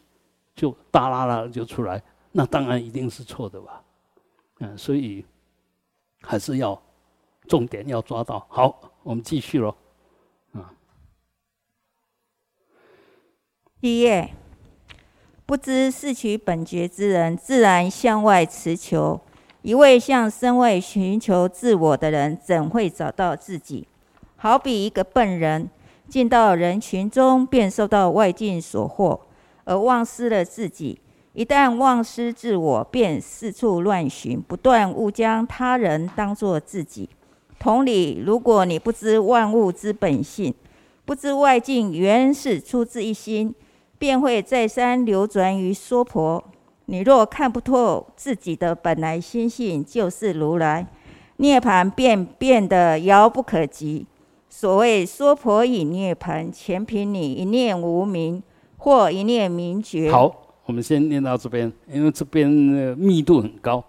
[0.54, 3.82] 就大啦啦就出来，那当然一定是错的吧。
[4.60, 5.24] 嗯，所以
[6.20, 6.78] 还是要
[7.48, 8.46] 重点要抓到。
[8.50, 9.74] 好，我们继续喽。
[10.54, 10.68] 啊，
[13.82, 14.30] 第一页，
[15.48, 19.20] 不知是取本觉之人，自然向外持求；
[19.64, 23.88] 一味向身外寻求自我的人，怎会找到自己？
[24.38, 25.68] 好比一个笨人
[26.08, 29.20] 进到人群中，便受到外境所惑，
[29.64, 31.00] 而忘失了自己。
[31.34, 37.10] 一旦忘失自我，便四处乱寻，不断误将他人当作自己。
[37.58, 40.54] 同理，如果你不知万物之本性，
[41.04, 43.56] 不知外境原是出自一心，
[44.02, 46.44] 便会再三流转于娑婆。
[46.86, 50.88] 你若看不透自己的本来心性就是如来，
[51.38, 54.08] 涅槃便变得遥不可及。
[54.50, 58.42] 所谓娑婆已涅槃，全凭你一念无明
[58.78, 60.12] 或一念明觉。
[60.12, 60.36] 好。
[60.64, 63.84] 我们先念到这边，因为这边密度很高，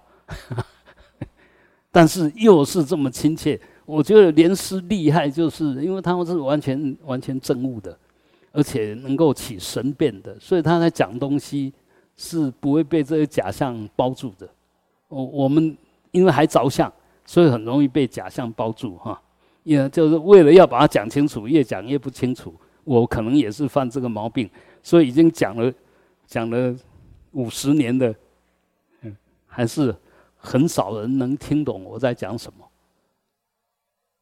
[1.93, 3.61] 但是又是这么亲切。
[3.85, 7.97] 我觉得莲师厉害，就是因为他们是完全完全正悟的，
[8.53, 11.73] 而且能够起神变的，所以他在讲东西
[12.17, 14.49] 是不会被这些假象包住的。
[15.09, 15.77] 我我们
[16.11, 16.93] 因为还着相，
[17.27, 19.21] 所以很容易被假象包住哈。
[19.65, 22.55] 也就是为了要把它讲清楚，越讲越不清楚。
[22.85, 24.49] 我可能也是犯这个毛病，
[24.83, 25.73] 所以已经讲了。
[26.25, 26.75] 讲了
[27.33, 28.15] 五十年的，
[29.03, 29.15] 嗯，
[29.47, 29.95] 还是
[30.39, 32.67] 很少人能听懂我在讲什么。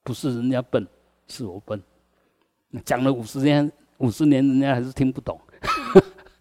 [0.03, 0.85] 不是人家笨，
[1.29, 1.81] 是我笨。
[2.85, 5.41] 讲了五十年，五十年人家还是听不懂。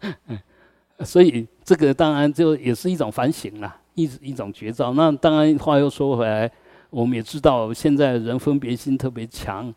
[1.02, 4.92] 所以这个当然就也是一种反省啦，一一种绝招。
[4.92, 6.50] 那当然话又说回来，
[6.90, 9.72] 我们也知道现在人分别心特别强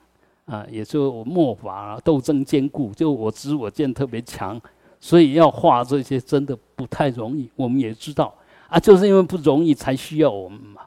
[0.45, 4.59] 啊，也就末法斗争坚固，就我知我见特别强。
[4.99, 8.33] 所以要画这些真的不太容易，我们也知道
[8.67, 10.81] 啊，就是因为不容易才需要我们嘛。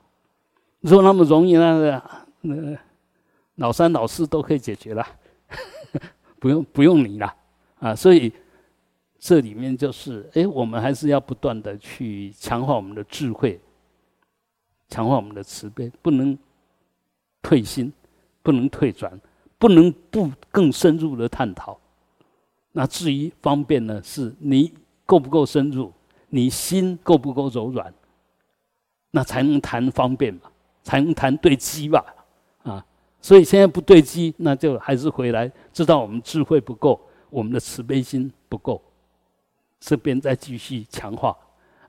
[0.81, 2.03] 如果那么容易，那
[2.43, 2.79] 那
[3.57, 5.07] 老三老四都可以解决了，
[6.39, 7.35] 不用不用你了
[7.79, 7.95] 啊。
[7.95, 8.33] 所以
[9.19, 13.61] 这里面就是，哎，我们还是要不断的去强化我们的智慧，
[14.89, 16.37] 强化我们的慈悲，不能
[17.43, 17.93] 退心，
[18.43, 19.21] 不能退转，
[19.59, 21.79] 不能不更深入的探讨。
[22.73, 24.03] 那至于方便呢？
[24.05, 24.73] 是你
[25.07, 25.93] 够不够深入，
[26.29, 27.93] 你心够不够柔软，
[29.11, 30.43] 那才能谈方便嘛，
[30.83, 32.05] 才能谈对机吧，
[33.27, 38.81] 所以现在不对机，那就还是回来，知道我们智慧不够，我们的慈悲心不够，
[39.81, 41.37] 这边再继续强化。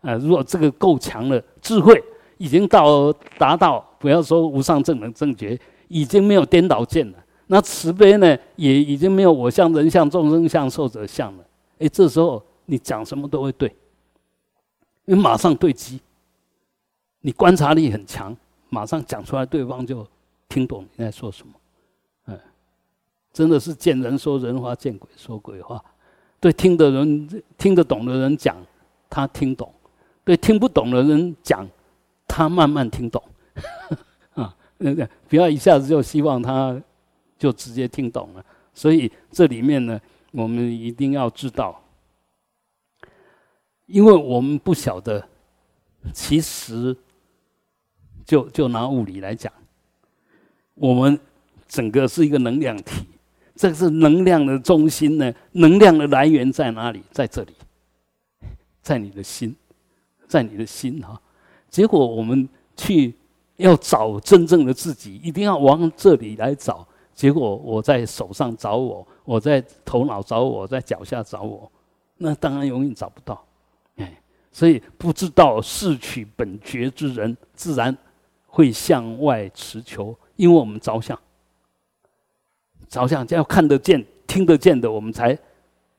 [0.02, 2.04] 呃，如果这个够强了，智慧
[2.39, 5.56] 已经到达到，不要说无上正能正觉，
[5.89, 7.23] 已经没有颠倒见了。
[7.45, 11.45] 那慈悲呢，也已经没有我相、人相、众生相、寿者相了。
[11.78, 13.71] 哎，这时候你讲什么都会对，
[15.06, 16.02] 你马上对机。
[17.21, 18.36] 你观察力很强，
[18.69, 20.04] 马上讲出来，对方就
[20.48, 21.54] 听懂你在说什么。
[22.26, 22.40] 嗯，
[23.32, 25.84] 真的是见人说人话，见鬼说鬼话。
[26.40, 28.56] 对听的人、听得懂的人讲，
[29.10, 29.68] 他听懂；
[30.24, 31.68] 对听不懂的人讲，
[32.28, 33.24] 他慢慢听懂。
[34.36, 36.82] 啊，那个不要一下子就希望他。
[37.40, 41.80] 就直接听懂了，所以这里面呢，我们一定要知道，
[43.86, 45.24] 因为我们不晓得，
[46.12, 46.98] 其实
[48.26, 49.54] 就就拿物理来讲，
[50.80, 51.20] 我们
[51.68, 53.06] 整个是一个能量体，
[53.56, 57.02] 这是能量的中心呢，能量的来源在哪里？
[57.12, 57.54] 在这里，
[58.82, 59.56] 在你的心，
[60.28, 61.20] 在你的心哈。
[61.70, 63.13] 结果我们去
[63.58, 66.88] 要找真正的自己，一定要往这里来找。
[67.13, 71.70] 结果我在手上找我，我在头脑找我，在脚下找我，
[72.18, 73.44] 那当然永远找不到，
[73.96, 77.98] 哎，所以不知道视取本觉之人，自然
[78.46, 81.19] 会向外持求，因为我们着相，
[82.88, 85.38] 着相要看得见、听得见的，我们才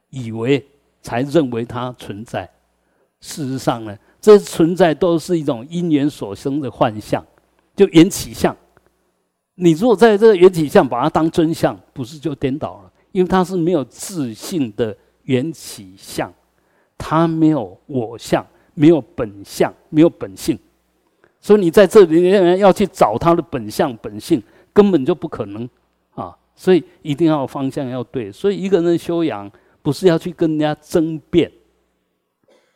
[0.09, 0.67] 以为、
[1.03, 2.49] 才认为它存在。
[3.21, 7.25] 事实上呢，这存在都是一种因缘所生的幻象，
[7.77, 8.57] 就缘起相。
[9.57, 12.93] 你如果在这个缘起相把它当真相，不是就颠倒了？
[13.11, 16.33] 因为它是没有自信的缘起相，
[16.97, 20.57] 它没有我相，没有本相，没有本性，
[21.49, 25.67] 所以你在这里要去找他的本相本性，根本就不可能
[26.15, 26.37] 啊！
[26.55, 28.31] 所以一定要方向要对。
[28.31, 31.51] 所以一个人修养不是要去跟人家争辩，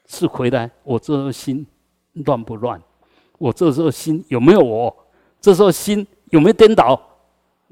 [0.07, 1.67] 是回来我这颗心
[2.25, 2.81] 乱不乱？
[3.37, 4.97] 我这时候心有没有我？
[5.39, 6.07] 这时候心。
[6.31, 6.99] 有没有颠倒？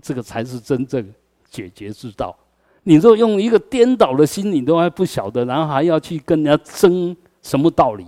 [0.03, 1.15] 这个才是真正
[1.49, 2.37] 解决之道。
[2.83, 8.05] 你若用一个颠倒的心，你都还不晓得，然后还要去跟人家争什么道理？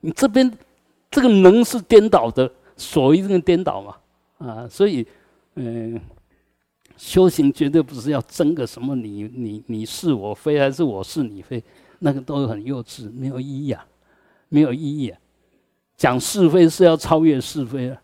[0.00, 0.50] 你这边
[1.12, 3.96] 这个能是颠倒的，所一定颠倒嘛？
[4.38, 5.06] 啊，所以，
[5.54, 6.00] 嗯，
[6.96, 11.62] 修行绝对不是要争个什么你你你是我非还是我是你非，
[12.00, 13.86] 那个都很幼稚，没有意义啊，
[14.48, 15.18] 没有意义啊。
[15.96, 18.02] 讲是非是要超越是非啊。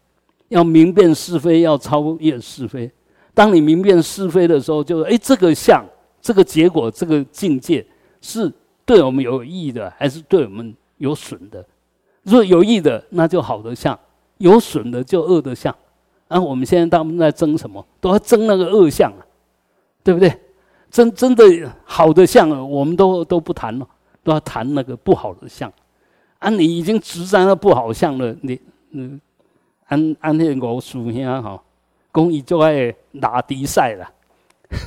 [0.49, 2.90] 要明辨是非，要超越是非。
[3.35, 5.85] 当你明辨是非的时候，就哎，这个相、
[6.21, 7.85] 这个结果、这个境界
[8.21, 8.53] 是
[8.85, 11.64] 对我们有益的，还是对我们有损的？
[12.29, 13.97] 如果有益的，那就好的相；
[14.37, 15.75] 有损的，就恶的相。
[16.29, 17.85] 啊，我们现在大部分在争什么？
[18.01, 19.25] 都要争那个恶相啊，
[20.05, 20.33] 对不对？
[20.91, 21.45] 真真的
[21.85, 23.87] 好的相，我们都都不谈了，
[24.23, 25.73] 都要谈那个不好的相。
[26.38, 28.61] 啊，你已经执在那不好相了，你
[28.91, 29.21] 嗯。
[29.91, 31.59] 按按那个叔兄吼，
[32.12, 34.12] 讲伊就爱拉低赛啦，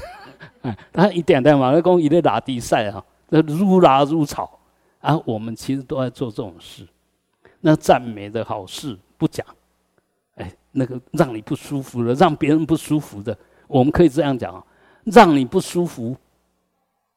[0.93, 4.59] 他一点点嘛，他讲伊在拉低赛哈，那如拉如草
[4.99, 5.19] 啊。
[5.25, 6.85] 我们其实都在做这种事，
[7.61, 9.45] 那赞美的好事不讲，
[10.35, 14.63] 哎，那个让你不舒服的，让别人不舒服的，我们可以这样讲啊，
[15.05, 16.15] 让你不舒服，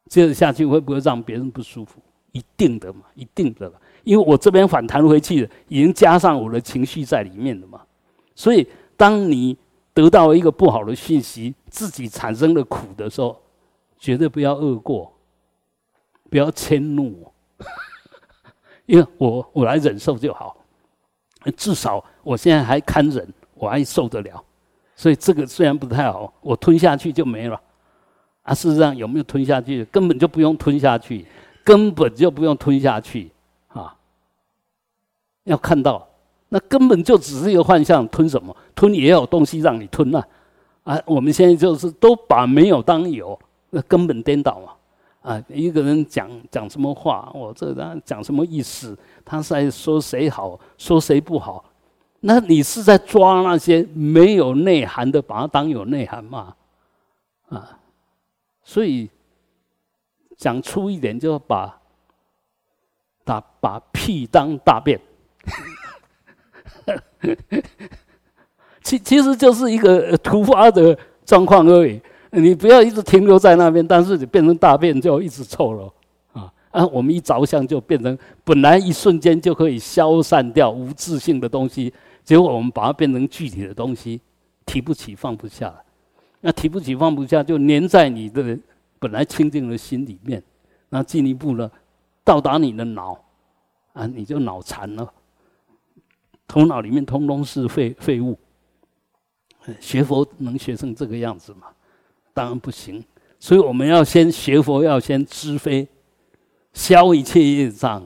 [0.09, 2.01] 接着下去会不会让别人不舒服？
[2.33, 3.73] 一定的嘛，一定的。
[4.03, 7.81] 因为我这边反弹回去了，已经加上我的情绪在里面了嘛，
[8.35, 9.57] 所以当你
[9.95, 13.41] 得到一个不好的讯息，自己产生了苦的时候，
[13.99, 15.11] 绝对不要恶过，
[16.29, 17.33] 不要迁怒，
[18.87, 20.57] 因为我我来忍受就好，
[21.57, 24.43] 至少我现在还堪忍，我还受得了，
[24.95, 27.61] 所以这个虽然不太好，我吞下去就没了，
[28.43, 31.27] 啊，事实上有没有吞下去，根本就不用吞下去，
[31.65, 33.31] 根本就不用吞下去
[33.69, 33.97] 啊。
[35.45, 36.07] 要看到，
[36.51, 38.55] 那根本就只是一个幻象，吞什么？
[38.75, 40.27] 吞也有东西让你吞啊！
[40.85, 43.39] 啊，我们现在就是都把没有当有，
[43.71, 44.74] 那根本颠倒嘛！
[45.25, 48.95] 啊，一个人讲讲什么话，我这人讲什么意思？
[49.25, 51.65] 他是在说谁好，说谁不好？
[52.21, 56.55] 那你是在抓那些没有内涵的，把它当有内涵嘛？
[57.49, 57.79] 啊，
[58.63, 59.09] 所以
[60.37, 61.81] 讲粗一点，就把
[63.25, 65.01] 把把屁当大便。
[68.83, 71.99] 其其实就是一个突发的状况而已，
[72.35, 75.93] 你不要一直停留在那边，但是你变成大便就一直臭了
[76.33, 76.53] 啊！
[76.71, 81.93] 啊，我们一着相就变成本来一瞬间就可以消散掉无自性的东西，
[82.25, 84.21] 结果我们把它变成具体的东西，
[84.67, 85.73] 提不起放不下，
[86.41, 88.59] 那提不起放不下就粘在你的
[88.99, 90.43] 本来清净的心里面，
[90.89, 91.71] 那进一步呢，
[92.25, 93.17] 到达你的脑
[93.93, 95.13] 啊，你就脑残了。
[96.49, 98.39] 头脑里面通通是废废物，
[99.81, 101.69] 学佛能学成这个样子吗？
[102.35, 103.03] 当然不行。
[103.41, 105.89] 所以我们要先学佛，要先知非，
[106.75, 108.03] 消一切业障，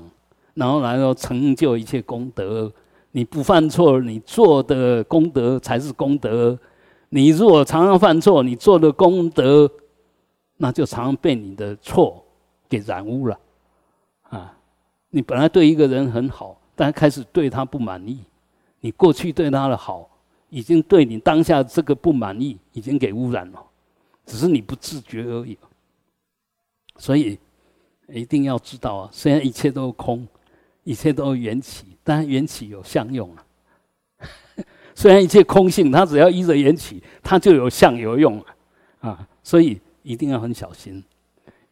[0.54, 2.72] 然后然后成就一切功德。
[3.10, 6.56] 你不犯错，你做的功德才是功德。
[7.08, 9.68] 你如果常常犯错，你做的功德，
[10.58, 12.22] 那就常常被你的错
[12.68, 13.38] 给染污了。
[14.28, 14.54] 啊，
[15.10, 16.54] 你本来对一个人很好。
[16.80, 18.20] 但开始对他不满意，
[18.78, 20.08] 你过去对他的好，
[20.48, 23.60] 已经对你当下这个不满意，已经给污染了，
[24.28, 25.56] 只是你不自觉而已。
[26.98, 27.38] 所以
[28.08, 30.28] 一定要知道啊，虽然一切都是空，
[30.84, 33.44] 一切都是缘起，但缘起有相用啊。
[34.94, 38.54] 虽然一切空性，它只要依着缘起，它就有相有用啊。
[39.00, 41.02] 啊所以一定要很小心，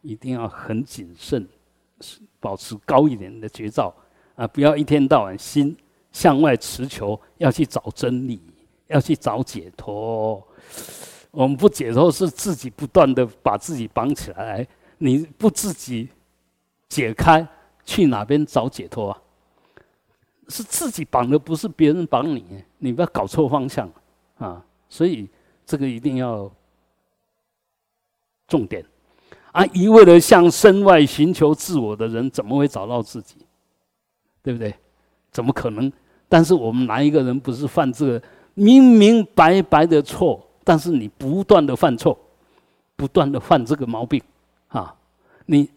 [0.01, 1.47] 一定要很谨慎，
[2.39, 3.93] 保持高一点的觉照。
[4.35, 5.75] 啊，不要一天到晚心
[6.11, 8.41] 向外持求，要去找真理，
[8.87, 10.41] 要去找解脱。
[11.37, 14.67] 我们不解脱，是自己不断的把自己绑起来。
[14.97, 16.09] 你不自己
[16.89, 17.47] 解开，
[17.85, 19.21] 去哪边找解脱啊？
[20.47, 22.63] 是自己绑的，不是别人绑你。
[22.79, 23.87] 你不要搞错方向
[24.39, 24.65] 啊！
[24.89, 25.29] 所以
[25.63, 26.51] 这个一定要
[28.47, 28.83] 重点。
[29.51, 33.35] 啊，一味的向身外寻求自我的人，怎么会找到自己？
[34.41, 34.73] 对不对？
[35.31, 35.93] 怎么可能？
[36.27, 38.23] 但是我们哪一个人不是犯这个
[38.55, 42.19] 明明白白的错，但是你不断的犯错，
[42.97, 44.21] 不断的犯这个毛病，
[44.67, 44.93] 啊，
[45.45, 45.69] 你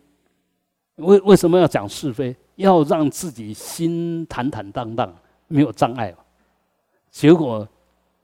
[0.97, 2.35] 为为什么要讲是非？
[2.57, 5.15] 要让自己心坦坦荡荡，
[5.47, 6.13] 没有障碍。
[7.09, 7.67] 结果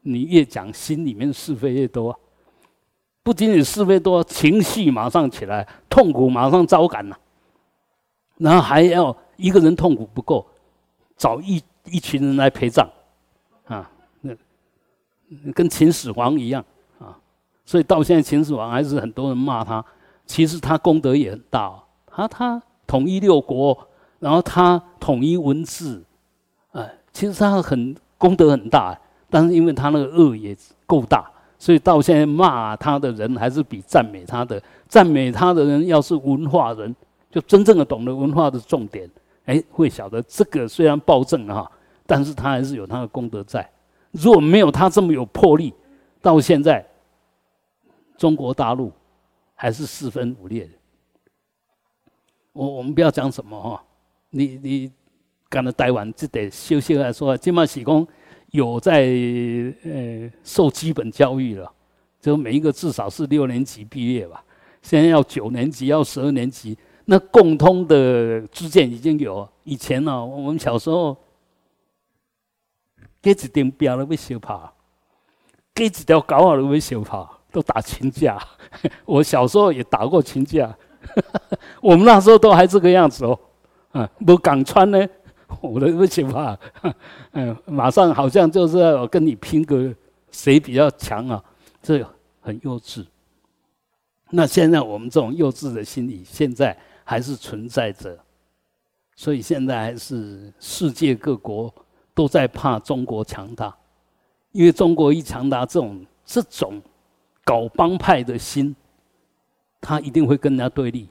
[0.01, 2.19] 你越讲，心里面是非越多，
[3.23, 7.17] 不仅仅是非多，情绪马上起来，痛苦马上招感了，
[8.39, 10.45] 然后还要一个人痛苦不够，
[11.17, 12.91] 找一一群人来陪葬，
[15.55, 16.64] 跟秦始皇一样
[16.99, 17.16] 啊，
[17.64, 19.85] 所以到现在秦始皇还是很多人骂他。
[20.24, 21.72] 其实他功德也很大，
[22.07, 23.77] 他他统一六国，
[24.18, 26.03] 然后他统一文字，
[26.72, 28.99] 哎，其实他很功德很大。
[29.29, 30.57] 但是因为他那个恶也
[30.87, 36.95] 够大，所以到现在骂他的人还是比赞美他的赞美他的人要是文化人，
[37.31, 39.11] 就真正的懂得文化的重点，
[39.45, 41.68] 哎，会晓得这个虽然暴政哈，
[42.07, 43.68] 但是他还是有他的功德在。
[44.13, 45.75] 如果没有他这么有魄力，
[46.23, 46.85] 到现在
[48.17, 48.91] 中国大陆
[49.55, 50.71] 还是四分五裂的。
[52.53, 53.85] 我我们不要讲什么哈，
[54.31, 54.91] 你你
[55.49, 58.07] 干了待完就得休息来说，金马喜功
[58.53, 59.03] 有在
[59.85, 61.71] 呃受基本教育了，
[62.19, 64.43] 就每一个至少是六年级毕业吧。
[64.81, 69.47] 现在要九年级，要十二年级，那共通的知见已经有。
[69.65, 71.17] 以前呢，我们小时候。
[73.27, 74.72] 给一顶标都被小跑，
[75.74, 78.39] 给几条狗啊都被小跑，都打群架。
[79.05, 80.72] 我小时候也打过群架，
[81.83, 83.37] 我们那时候都还这个样子哦。
[83.91, 85.05] 啊，不敢穿呢，
[85.61, 86.57] 我都不行怕。
[87.33, 89.93] 嗯，马上好像就是要跟你拼个
[90.31, 91.43] 谁比较强啊，
[91.83, 92.07] 这
[92.41, 93.05] 很幼稚。
[94.31, 98.16] 那现在我们这种幼稚的心理，现在还是存在着，
[99.16, 101.74] 所以现在还是世界各国。
[102.17, 103.77] 都在怕中国强大，
[104.53, 106.81] 因为中国一强大，这种这种
[107.45, 108.75] 搞帮派的心，
[109.83, 111.07] 他一定会跟人家对立，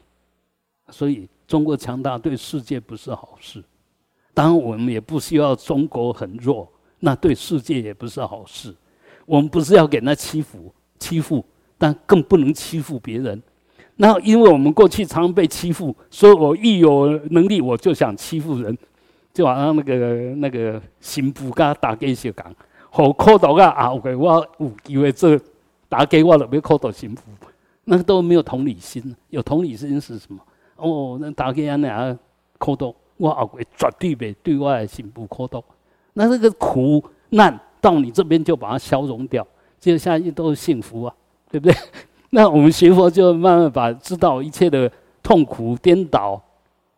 [0.89, 3.63] 所以中国强大对世界不是好事。
[4.33, 6.67] 当然，我们也不需要中国很弱，
[6.99, 8.73] 那对世界也不是好事。
[9.27, 11.45] 我们不是要给他欺负欺负，
[11.77, 13.39] 但更不能欺负别人。
[13.97, 18.75] 那因为我们过去常被欺负，所以我一有能力我就想欺负人。
[19.35, 19.95] 就好像那个
[20.35, 22.55] 那个新妇甲大家小讲，
[22.89, 25.37] 好苦到个后悔，我有机会做
[25.89, 27.21] 打给我，就要苦到新妇，
[27.83, 29.13] 那个都没有同理心。
[29.31, 30.39] 有同理心是什么？
[30.77, 32.17] 哦，那打给安尼啊，
[32.57, 35.61] 苦到我后悔，绝对袂对我的新妇苦到。
[36.13, 39.45] 那这个苦难到你这边就把它消融掉，
[39.77, 41.13] 接下去都是幸福啊，
[41.51, 41.75] 对不对？
[42.31, 44.89] 那我们学佛就慢慢把知道一切的
[45.21, 46.41] 痛苦颠倒，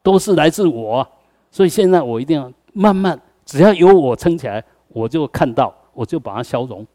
[0.03, 1.07] 都是来自我。
[1.49, 6.85] 所以现在我一定要慢慢，只要有我撑起来，我就看到，我就把它消融。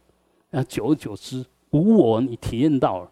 [0.50, 3.10] 那久而久之，无我，你体验到了，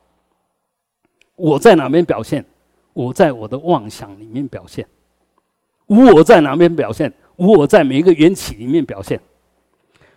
[1.37, 2.45] 我在哪边表现？
[2.93, 4.87] 我在我的妄想里面表现。
[5.87, 7.13] 无我在哪边表现？
[7.37, 9.19] 无我在每一个缘起里面表现。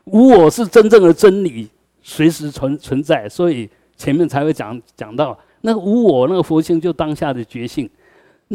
[0.05, 1.69] 无我是真正的真理，
[2.01, 3.29] 随时存存在。
[3.29, 7.89] 所以前面才会讲讲到那个无我，那个佛性就当下的觉性。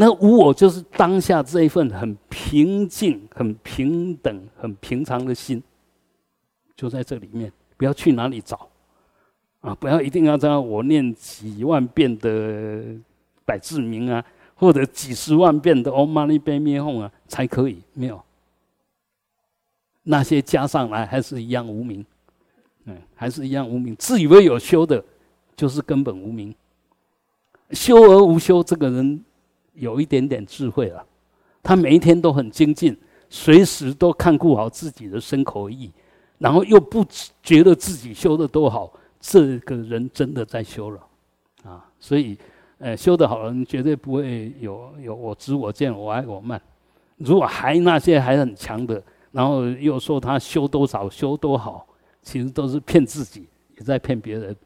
[0.01, 5.61] 那无我就是当下这一份很平静、很平等、很平常的心，
[6.77, 7.53] 就在这里面。
[7.77, 8.69] 不要去哪里找，
[9.61, 10.65] 啊，不要一定要这样。
[10.65, 12.81] 我念几万遍的
[13.45, 14.25] 百字明啊，
[14.55, 17.83] 或者几十万遍的 Om Mani Padme Hum 啊，才可以。
[17.93, 18.23] 没有
[20.05, 22.07] 那些加上来，还是一样无名，
[22.85, 23.97] 嗯，还是一样无名。
[23.97, 25.05] 自以为有修的，
[25.57, 26.55] 就是根本无名。
[27.73, 29.25] 修而无修，这个人。
[29.79, 31.05] 有一点点智慧了，
[31.63, 32.97] 他每一天都很精进，
[33.31, 35.91] 随时都看顾好自己的身口意，
[36.39, 37.05] 然后又不
[37.43, 41.07] 觉得自己修的多好，这个人真的在修了，
[41.65, 42.37] 啊，所以，
[42.79, 46.61] 呃，修的好人绝对不会有有我知我见我爱我慢，
[47.17, 51.87] 如果还那些还很强的，然后又说他修多少修多好，
[52.23, 54.57] 其实都是骗自己，也在骗别人，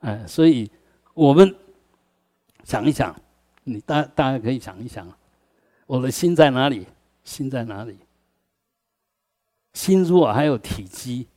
[0.00, 0.70] 哎，所以
[1.14, 1.54] 我们
[2.64, 3.14] 想一想。
[3.64, 5.06] 你大大家可以想一想，
[5.86, 6.86] 我的心在哪里？
[7.22, 7.96] 心在哪里？
[9.72, 11.28] 心如果还有体积，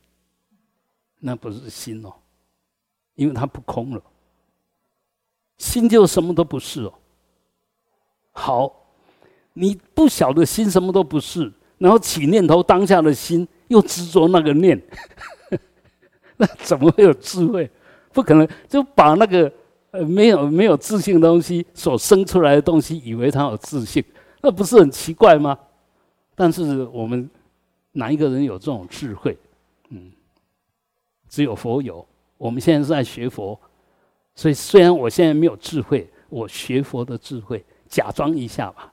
[1.20, 2.12] 那不是心哦，
[3.14, 4.02] 因为它不空了。
[5.58, 6.94] 心就什么都不是哦。
[8.32, 8.86] 好，
[9.52, 14.82] 你不晓得心什么都不是，然后起念头当下的心又执着那个念，
[16.36, 17.70] 那怎么会有智慧？
[18.12, 19.52] 不可能，就把那个。
[19.96, 24.04] 呃没有没有自信的东西所生出来的东西，以为他有自信，
[24.42, 25.58] 那不是很奇怪吗？
[26.34, 27.28] 但是我们
[27.92, 29.36] 哪一个人有这种智慧？
[29.88, 30.12] 嗯，
[31.28, 33.58] 只有佛有，我们现在是在学佛，
[34.34, 38.92] 所以虽然我现在没有智慧，我学佛的智慧，假装一下吧，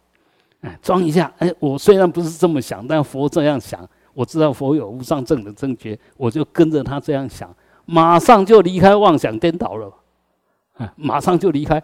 [0.62, 7.54] 哎，装一下，哎，我虽然不是这么想，但佛这样想，我知道佛有无上正的正觉，我就跟着他这样想，
[7.86, 9.92] 马上就离开妄想颠倒了，
[10.74, 11.82] 啊，马上就离开。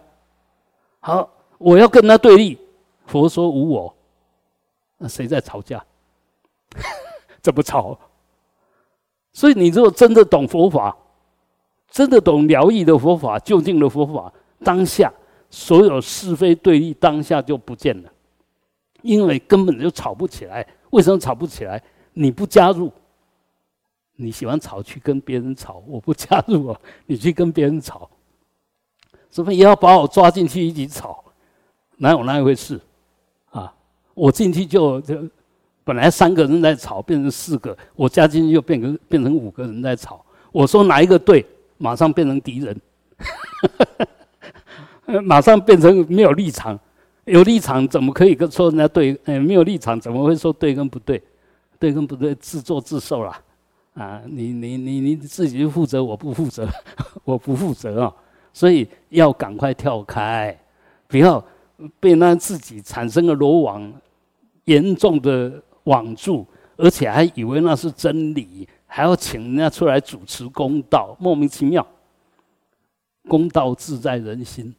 [1.00, 2.58] 好，我要跟他对立，
[3.06, 3.94] 佛说无我，
[4.98, 5.84] 那谁在吵架？
[7.40, 7.98] 怎么吵？
[9.32, 10.96] 所以你如果真的懂佛法，
[11.88, 14.32] 真的懂疗愈的佛法、究竟的佛法，
[14.62, 15.12] 当下
[15.48, 18.12] 所有是非对立，当下就不见了，
[19.02, 20.66] 因为根本就吵不起来。
[20.90, 21.82] 为什么吵不起来？
[22.12, 22.92] 你不加入，
[24.16, 28.10] 你喜欢吵去跟别人吵，我不加入啊，你去跟别人吵，
[29.30, 31.24] 怎么也要把我抓进去一起吵？
[31.96, 32.80] 哪有那一回事？
[33.50, 33.72] 啊，
[34.14, 35.16] 我进去就就。
[35.82, 40.24] 本来三个人在吵，变成四个，我加进去又变成变成五个人在吵。
[40.52, 41.44] 我说哪一个对，
[41.78, 42.80] 马上变成敌人，
[45.24, 46.78] 马上变成没有立场。
[47.24, 49.18] 有立场怎么可以跟说人家对？
[49.24, 51.20] 哎，没有立场怎么会说对跟不对？
[51.78, 53.36] 对跟不对，自作自受了。
[53.94, 56.68] 啊，你你你你自己负责，我不负责，
[57.24, 58.14] 我不负责啊！
[58.52, 60.58] 所以要赶快跳开，
[61.06, 61.44] 不要
[61.98, 63.92] 被那自己产生的罗网
[64.64, 65.62] 严重的。
[65.84, 66.46] 网住，
[66.76, 71.84] 而且还以为那是真理，还要请人家出来主持公道，莫名其妙。
[73.26, 74.72] 公道自在人心，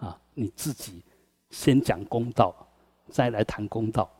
[0.00, 1.02] 啊，你自己
[1.50, 2.54] 先讲公道，
[3.10, 4.10] 再来谈公道，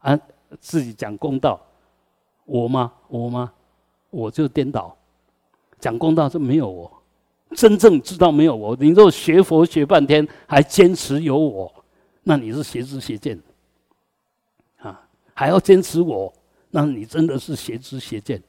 [0.00, 0.16] 啊，
[0.60, 1.58] 自己讲公道，
[2.44, 2.92] 我吗？
[3.08, 3.50] 我吗？
[4.10, 4.94] 我就颠倒，
[5.80, 6.97] 讲公道就没有我，
[7.54, 8.76] 真正知道没有我。
[8.78, 11.72] 你若学佛学半天，还坚持有我，
[12.22, 13.40] 那你是邪知邪见
[14.78, 15.00] 啊。
[15.34, 16.32] 还要坚持我，
[16.70, 18.42] 那你真的是邪知邪见，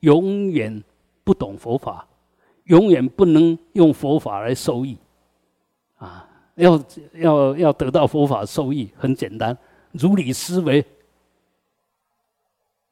[0.00, 0.82] 永远
[1.22, 2.06] 不懂佛法，
[2.64, 4.96] 永远不能用佛法来受益。
[5.96, 6.82] 啊，要
[7.14, 9.56] 要要得到佛法受益，很简单，
[9.92, 10.84] 如理思维，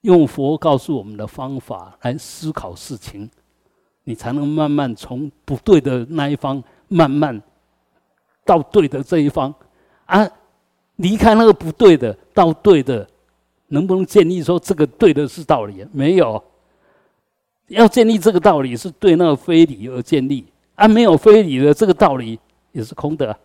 [0.03, 3.31] 用佛告诉我们的方法来思考事情，
[4.05, 7.43] 你才能慢慢从不对的那一方，慢慢
[8.45, 9.55] 到对的这一方，
[10.07, 10.27] 啊，
[10.97, 13.07] 离开那个不对的，到对的。
[13.69, 15.85] 能不能建立说这个对的是道理？
[15.91, 16.41] 没有，
[17.69, 20.47] 要建立这个道理是对那个非理而建立，
[20.77, 22.39] 啊，没有非理的这个道理
[22.73, 23.37] 也是空的，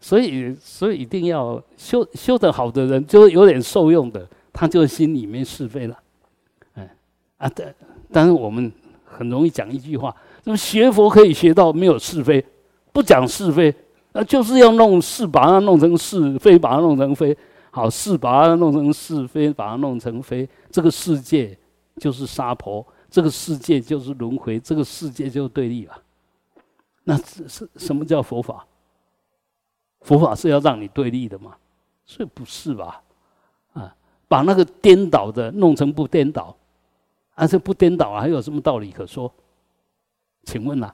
[0.00, 5.96] 所以，所以一定要修修得好的人，就有点受用的，他就心里面是非了，
[6.74, 6.96] 哎，
[7.36, 7.74] 啊，但
[8.10, 8.72] 但是我们
[9.12, 12.44] 很容易讲一句话，那么学佛可以学到没有是非，
[12.92, 13.72] 不讲是非，
[14.12, 17.36] 啊，就是要弄是，把它弄成是非，把它弄成非。
[17.74, 20.46] 好是把它弄成是非，把它弄成非。
[20.70, 21.56] 这个世界
[21.96, 25.94] 就是杀婆，这个世界就是轮回，这个世界就是对立了。
[27.04, 28.66] 那是什么叫佛法？
[30.02, 31.52] 佛法是要让你对立的吗？
[32.04, 33.00] 所以不是吧？
[33.72, 33.96] 啊，
[34.28, 36.54] 把那个颠倒的弄成不颠倒，
[37.34, 39.32] 啊，这不颠倒啊还有什么道理可说？
[40.44, 40.92] 请问呐，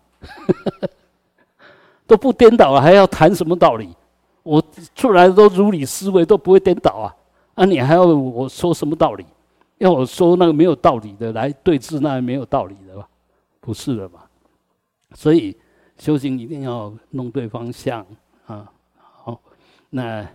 [2.06, 3.94] 都不颠倒了，还要谈什么道理？
[4.42, 4.62] 我
[4.94, 7.16] 出来都如理思维，都不会颠倒啊！
[7.54, 9.26] 啊，你还要我说什么道理？
[9.78, 13.08] 要我说那个没有道理的来对峙，那没有道理的吧？
[13.60, 14.28] 不是的吧？
[15.14, 15.56] 所以
[15.98, 18.06] 修行一定要弄对方向
[18.46, 18.70] 啊！
[18.96, 19.40] 好，
[19.90, 20.26] 那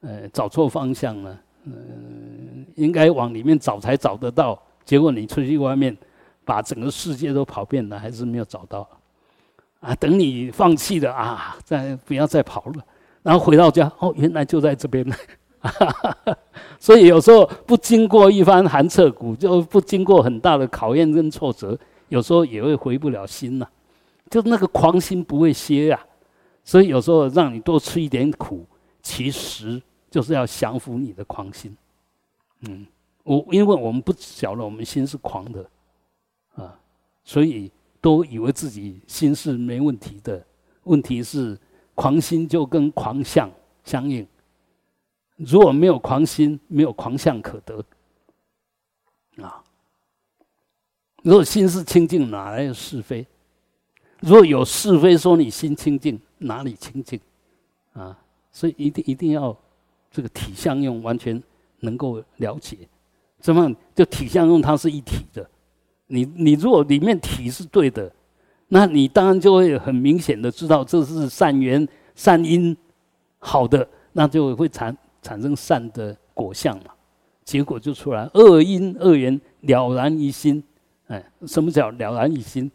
[0.00, 4.60] 呃找错方向了，嗯，应该往里面找才找得到。
[4.88, 5.94] 结果你出去外面，
[6.46, 8.88] 把整个世界都跑遍了，还是没有找到
[9.80, 9.94] 啊！
[9.96, 12.82] 等你放弃了啊，再不要再跑了。
[13.22, 15.06] 然后回到家，哦，原来就在这边，
[16.80, 21.78] 所以有时候不经过一番寒彻骨，就不经过很大的考验跟挫折，
[22.08, 23.68] 有时候也会回不了心呐。
[24.30, 26.00] 就那个狂心不会歇呀，
[26.64, 28.64] 所以有时候让你多吃一点苦，
[29.02, 31.76] 其实就是要降服你的狂心。
[32.62, 32.86] 嗯，
[33.28, 35.70] 我因为我们不晓得我们心是狂的，
[36.54, 36.78] 啊，
[37.24, 37.70] 所以
[38.00, 40.44] 都以为自己心是没问题的，
[40.84, 41.58] 问题是。
[41.98, 43.50] 狂心就跟狂相
[43.82, 44.24] 相应，
[45.34, 47.84] 如果没有狂心，没有狂相可得
[49.42, 49.64] 啊。
[51.24, 53.26] 如果心是清净，哪来有是非？
[54.20, 57.18] 如果有是非，说你心清净，哪里清净
[57.94, 58.16] 啊？
[58.52, 59.56] 所以一定一定要
[60.12, 61.42] 这个体相用完全
[61.80, 62.78] 能够了解，
[63.40, 65.48] 怎么就体相用它是一体的？
[66.06, 68.12] 你你如果里面体是对的。
[68.70, 72.76] 那你当然就会很明显的知道这是善缘、善因，
[73.38, 76.90] 好的，那就会产产生善的果相嘛，
[77.44, 80.62] 结果就出来恶因恶缘了然于心，
[81.06, 82.70] 哎，什么叫了然于心？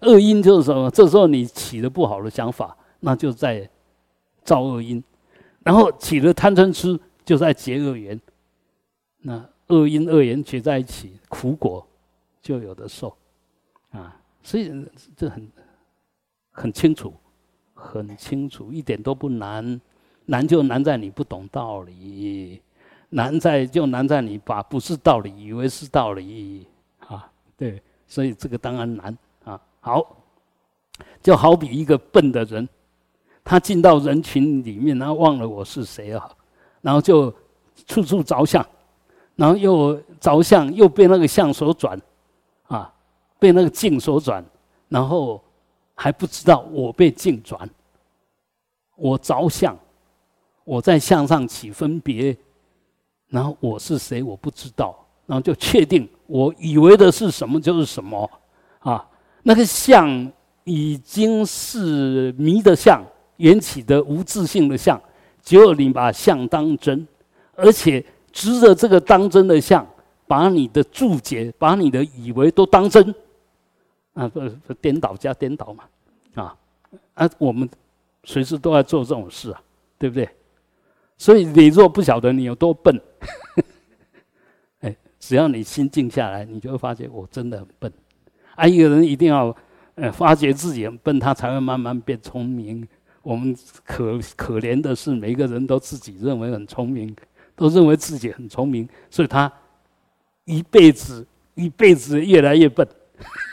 [0.00, 0.90] 恶因就是什么？
[0.90, 3.70] 这时候你起了不好的想法，那就在
[4.42, 5.00] 造恶因；
[5.62, 8.20] 然后起了贪嗔痴，就在结恶缘。
[9.18, 11.86] 那恶因恶缘结在一起，苦果
[12.40, 13.16] 就有的受
[13.90, 14.20] 啊！
[14.42, 14.86] 所以
[15.16, 15.50] 这很
[16.50, 17.12] 很清楚，
[17.74, 19.80] 很清楚，一点都不难。
[20.28, 22.60] 难就难在你不懂道理，
[23.10, 26.66] 难在就难在你把不是道理以为是道理
[26.98, 27.30] 啊！
[27.56, 29.60] 对，所以这个当然难啊。
[29.78, 30.16] 好，
[31.22, 32.68] 就好比一个笨的人，
[33.44, 36.28] 他进到人群里面，然后忘了我是谁啊，
[36.80, 37.32] 然后就
[37.86, 38.66] 处处着想，
[39.36, 42.00] 然后又着相，又被那个相所转，
[42.64, 42.92] 啊，
[43.38, 44.44] 被那个境所转，
[44.88, 45.40] 然后
[45.94, 47.68] 还不知道我被境转，
[48.96, 49.76] 我着相。
[50.64, 52.36] 我在向上起分别，
[53.28, 58.28] 然后我是谁我不知道，然后就确定我以为的是什么就是什么，
[58.80, 59.08] 啊，
[59.44, 60.28] 那个相
[60.64, 63.00] 已经是迷的相，
[63.36, 65.00] 缘起的无自性的相，
[65.40, 67.06] 结果你把相当真，
[67.54, 68.04] 而且
[68.36, 69.84] 执着这个当真的相，
[70.26, 73.14] 把你的注解、把你的以为都当真，
[74.12, 75.84] 啊，不颠倒加颠倒嘛，
[76.34, 76.54] 啊，
[77.14, 77.66] 啊，我们
[78.24, 79.62] 随时都在做这种事啊，
[79.98, 80.28] 对不对？
[81.16, 83.00] 所以你若不晓得你有多笨，
[84.80, 87.90] 哎，只要你心静下来，你就会发觉我真的很笨。
[88.54, 89.56] 啊，一个人一定要
[89.94, 92.86] 呃发觉自己很笨，他才会慢慢变聪明。
[93.22, 97.16] 我们可可怜的是，每个人都自己认为很聪明，
[97.56, 99.52] 都认为自己很聪明，所以他
[100.44, 102.86] 一辈子一辈子越来越笨，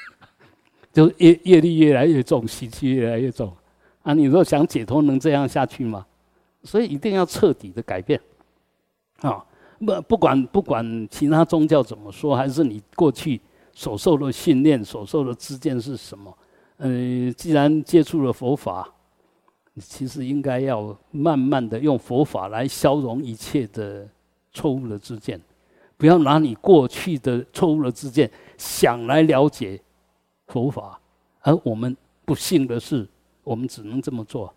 [0.94, 3.52] 就业业力越来越重，习气越来越重。
[4.04, 6.06] 啊，你若想解脱，能这样下去吗？
[6.64, 8.20] 所以一定要彻底的改变，
[9.22, 9.44] 啊，
[9.80, 13.40] 不不管不管其他宗教怎么说，还是你过去
[13.72, 16.38] 所受的训练、所受的知见是什么？
[16.78, 18.94] 嗯，既然接触了佛法，
[19.80, 24.08] 其实应该要慢慢的用佛法来消融一切的
[24.52, 25.40] 错误的知见，
[25.98, 29.80] 不要拿你过去的错误的知见想来了解
[30.48, 31.00] 佛法，
[31.42, 33.08] 而我们不幸的是，
[33.44, 34.54] 我们只能这么做。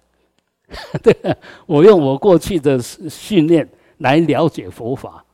[1.02, 1.16] 对，
[1.64, 3.66] 我用我过去的训练
[3.98, 5.24] 来了解佛法，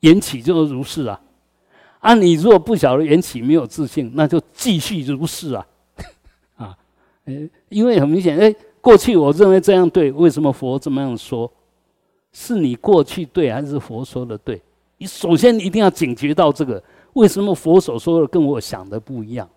[0.00, 1.20] 缘起就如是啊。
[1.98, 5.66] 啊，你如果不晓得缘起，没有自信，那就继续如是啊。
[6.56, 6.78] 啊，
[7.24, 7.34] 呃，
[7.68, 8.54] 因为很明显，哎，
[8.86, 11.50] 过去我认为这样对，为什么佛这么样说？
[12.30, 14.62] 是你过去对，还是佛说的对？
[14.98, 16.80] 你首先一定要警觉到这个，
[17.14, 19.50] 为什么佛所说的跟我想的不一样？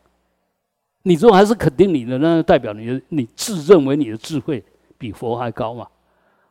[1.03, 4.63] 你如果还是肯定你的，那代表你的你自认为你的智慧
[4.97, 5.88] 比佛还高嘛？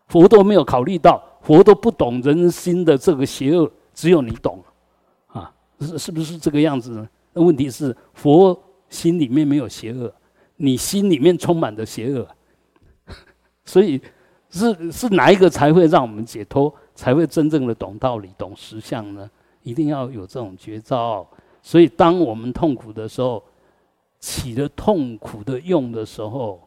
[0.06, 4.62] 佛都没有考虑到，佛都不懂人心的这个邪恶，只有你懂，
[5.26, 7.08] 啊，是是不是这个样子呢？
[7.32, 8.56] 那问题是佛
[8.88, 10.14] 心里面没有邪恶，
[10.54, 12.24] 你心里面充满着邪恶，
[13.68, 14.00] 所以
[14.48, 19.28] 是是哪一个才会让我们解脱，才会真正的懂道理、懂实相呢？
[19.62, 21.26] 一定要有这种绝招。
[21.62, 23.42] 所以当我们痛苦的时候，
[24.18, 26.66] 起了痛苦的用的时候，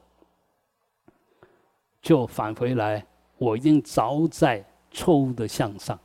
[2.03, 3.03] 就返回来，
[3.39, 5.97] 我已经着在错误的向上。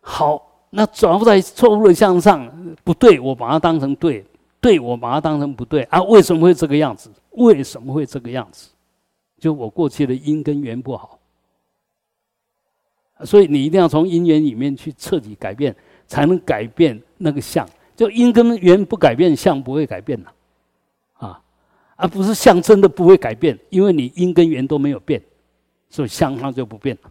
[0.00, 0.40] 好，
[0.70, 2.50] 那着在错误的向上
[2.82, 4.24] 不对，我把它当成对；
[4.58, 6.00] 对我把它当成不对啊？
[6.04, 7.10] 为什么会这个样子？
[7.32, 8.70] 为什么会这个样子？
[9.38, 11.18] 就我过去的因跟缘不好，
[13.24, 15.74] 所以你一定要从因缘里面去彻底改变，
[16.06, 17.68] 才能改变那个相。
[17.94, 20.32] 就因跟缘不改变，相不会改变了，
[21.14, 21.42] 啊，
[21.96, 25.22] 而不是相真的不会改变，因为你因跟缘都没有变，
[25.88, 27.10] 所以相它就不变了。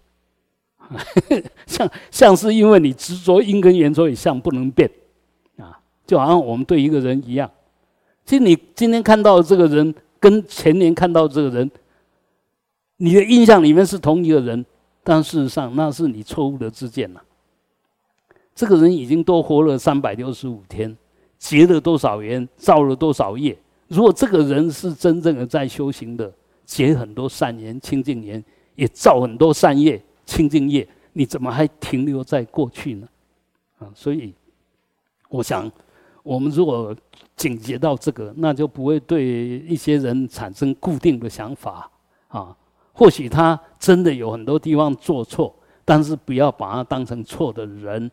[1.66, 4.88] 相相是因为你执着因跟缘，所以相不能变，
[5.58, 7.50] 啊，就好像我们对一个人一样，
[8.24, 11.72] 其实你今天看到这个人，跟前年看到这个人，
[12.98, 14.66] 你的印象里面是同一个人，
[15.04, 17.22] 但事实上那是你错误的自见了。
[18.54, 20.96] 这个人已经多活了三百六十五天，
[21.38, 23.58] 结了多少缘，造了多少业。
[23.90, 26.34] 如果这个人是真正的在修行的，
[26.66, 28.44] 结很多善缘、清净缘，
[28.76, 33.08] 也造很多善业、清净业，你怎么还停留在过去呢？
[33.80, 34.34] 啊，所以
[35.28, 35.70] 我想，
[36.24, 36.96] 我们如果
[37.36, 41.92] 警觉到这个，那就不会对一些人产生固定的想法
[42.30, 42.56] 啊。
[42.96, 48.10] 或许他真的有很多地方做错，但是不要把他当成错的人。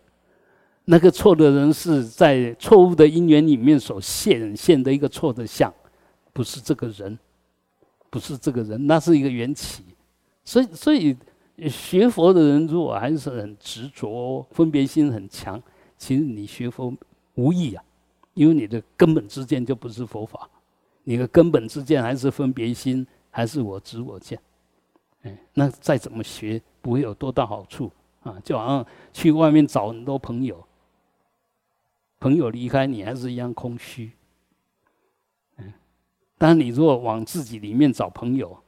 [0.87, 5.72] 那个错的人是在错误的因缘里面所显现的一个错的相，
[6.33, 7.16] 不是这个人，
[8.11, 9.85] 不是这个人，那是一个缘起。
[10.45, 11.16] 所以，所以
[11.68, 15.62] 学佛的人如果还是很执着、分别心很强，
[15.97, 16.93] 其实你学佛
[17.37, 17.85] 无益啊，
[18.35, 20.51] 因为你的根本之见就不是佛法，
[21.05, 24.37] 你的根本之见还是分别心，还是我执我见。
[25.23, 27.91] 哎，那再怎么学，不会有多大好处
[28.23, 28.37] 啊！
[28.43, 30.64] 就好像去外面找很多朋友，
[32.18, 34.11] 朋友离开你，还是一样空虚。
[35.59, 35.73] 嗯，
[36.39, 38.59] 但你如果往自己里面找朋友，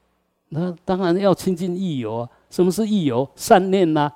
[0.51, 2.31] 那当然要亲近益友啊。
[2.51, 3.29] 什么是益友？
[3.35, 4.13] 善念呐，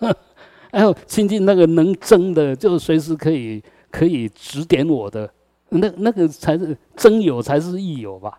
[0.70, 5.32] 还有亲近那个能争的，就随时可以可以指点我的，
[5.70, 8.38] 那那个才是真友，才是益友吧？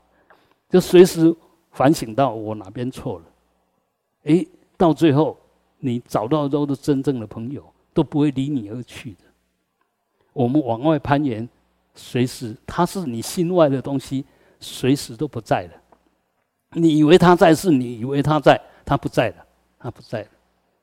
[0.69, 1.35] 就随时
[1.71, 3.25] 反省到我哪边错了。
[4.29, 4.45] 哎，
[4.77, 5.35] 到最后，
[5.79, 7.63] 你找到都是真正的朋友，
[7.95, 9.23] 都不会离你而去的。
[10.33, 11.49] 我们往外攀岩，
[11.95, 14.23] 随时他是你心外的东西，
[14.59, 15.73] 随时都不在的。
[16.79, 19.45] 你以为他在，是你以为他在，他不在了，
[19.79, 20.29] 他不在了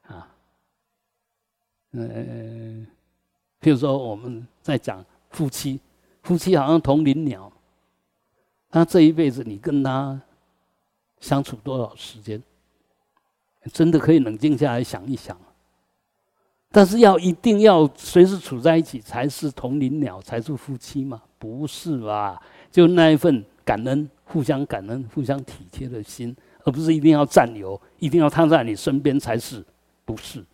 [0.08, 0.28] 啊。
[1.92, 2.84] 嗯，
[3.60, 5.78] 譬如说我们在讲夫妻，
[6.24, 7.50] 夫妻好像同林鸟，
[8.68, 10.20] 他这一辈子你跟他
[11.20, 12.42] 相处多少时间？
[13.72, 15.36] 真的可以冷静下来想一想，
[16.70, 21.22] 但是要一定要随时处在一起才是同林鸟，才是夫妻吗？
[21.38, 22.40] 不是吧？
[22.70, 29.64] 就那一份感恩、互相感恩、互相体贴的心，而不是一定要占有，一定要他在你身边才是，
[30.04, 30.44] 不是？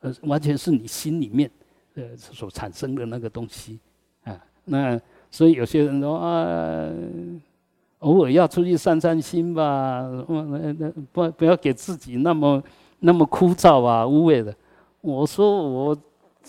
[0.00, 1.50] 呃，完全是你心里面
[1.94, 3.78] 呃所产生的那个东西
[4.24, 4.38] 啊。
[4.64, 5.00] 那
[5.30, 6.90] 所以有些人说啊。
[8.00, 12.62] 偶尔要出去散散心吧，那那不不要给自己那么
[13.00, 14.54] 那么枯燥啊，无味的。
[15.00, 15.96] 我说我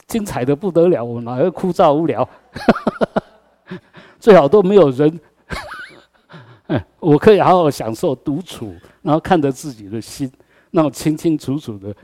[0.08, 2.28] 精彩的不得了，我哪会枯燥无聊？
[4.20, 5.20] 最好都没有人，
[7.00, 10.32] 我可以好好享受独处，然后看着自己的心，
[10.72, 11.96] 那种清清楚楚的。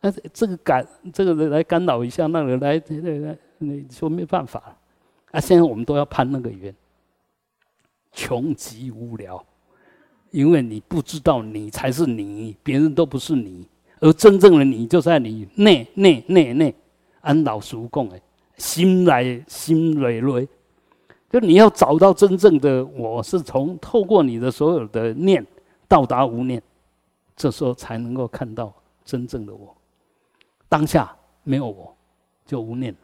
[0.00, 4.62] 那这个干这个人来干扰一下，那个来来来，你说没办法。
[5.32, 6.72] 啊，现在我们都要攀那个缘。
[8.14, 9.44] 穷极无聊，
[10.30, 13.68] 因为你不知道你才是你，别人都不是你，
[14.00, 16.74] 而真正的你就在你内内内内。
[17.20, 18.20] 安老俗讲的，
[18.58, 20.46] 心来心累累，
[21.30, 25.44] 就你要找到真正的我，是从透过你的所有的念
[25.88, 26.62] 到达无念，
[27.34, 28.72] 这时候才能够看到
[29.06, 29.74] 真正的我。
[30.68, 31.96] 当下没有我，
[32.44, 32.98] 就无念了，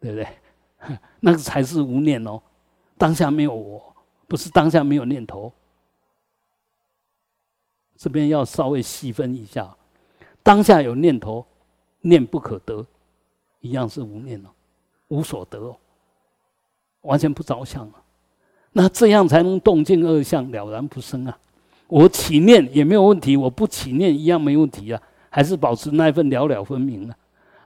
[0.00, 0.26] 对不对？
[1.20, 2.40] 那个才是无念哦。
[2.96, 3.89] 当下没有我。
[4.30, 5.52] 不是当下没有念头，
[7.96, 9.68] 这边要稍微细分一下。
[10.40, 11.44] 当下有念头，
[12.02, 12.86] 念不可得，
[13.58, 14.48] 一样是无念了，
[15.08, 15.76] 无所得哦，
[17.00, 18.00] 完全不着相啊。
[18.70, 21.36] 那这样才能动静二相了然不生啊。
[21.88, 27.16] 我起念也没有问题，我不起念一样没问题啊，还是保持那一份了了分明啊。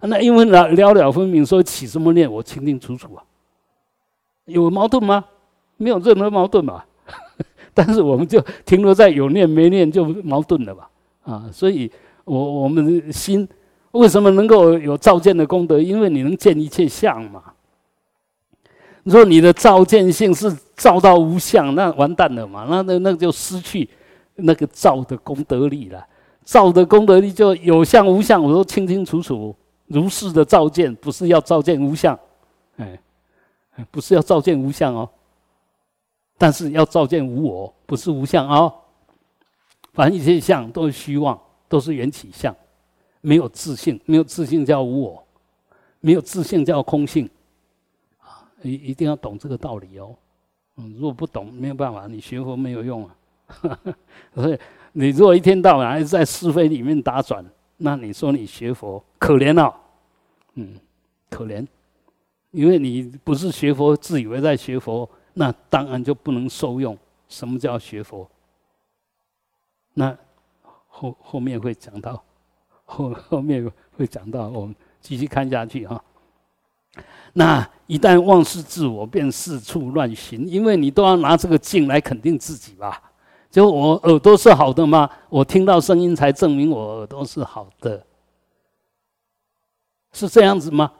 [0.00, 3.22] 那因为了了了分明，所以起什么念我清清楚楚啊，
[4.46, 5.26] 有矛盾吗？
[5.76, 6.84] 没有任何矛盾嘛，
[7.74, 10.90] 但是我们就停留在有念没念就矛盾了吧？
[11.24, 11.90] 啊，所以
[12.24, 13.48] 我我们心
[13.92, 15.80] 为什么能够有照见的功德？
[15.80, 17.42] 因为你能见一切相嘛。
[19.02, 23.88] 如果你的照见性是照到无相，那完蛋了嘛，那那那就失去
[24.36, 26.04] 那个照的功德力了。
[26.44, 29.54] 照的功德力就有相无相，我都清清楚楚，
[29.86, 32.18] 如是的照见，不是要照见无相，
[32.76, 32.98] 哎，
[33.90, 35.08] 不是要照见无相哦。
[36.36, 38.72] 但是要照见无我，不是无相啊。
[39.92, 42.54] 凡一切相都是虚妄，都是缘起相，
[43.20, 45.24] 没有自信，没有自信叫无我，
[46.00, 47.30] 没有自信叫空性，
[48.18, 50.12] 啊，一一定要懂这个道理哦。
[50.76, 53.16] 嗯，如果不懂，没有办法，你学佛没有用啊。
[54.34, 54.58] 所以
[54.92, 57.44] 你如果一天到晚还是在是非里面打转，
[57.76, 59.72] 那你说你学佛可怜啊，
[60.54, 60.74] 嗯，
[61.30, 61.64] 可怜，
[62.50, 65.08] 因为你不是学佛，自以为在学佛。
[65.34, 66.96] 那当然就不能受用。
[67.28, 68.28] 什么叫学佛？
[69.92, 70.16] 那
[70.88, 72.22] 后后面会讲到，
[72.84, 76.02] 后后面会讲到，我们继续看下去哈。
[77.32, 83.02] 那一旦忘失自我，便四处乱寻，因为你都要拿这个镜来肯定自己吧。
[83.50, 85.10] 就我耳朵是好的吗？
[85.28, 88.06] 我听到声音才证明我耳朵是好的，
[90.12, 90.92] 是这样子吗？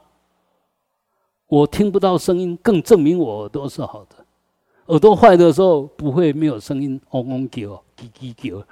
[1.47, 4.24] 我听不到声音，更证明我耳朵是好的。
[4.87, 8.65] 耳朵坏的时候不会没有声音，嗡嗡叫，叽叽叫，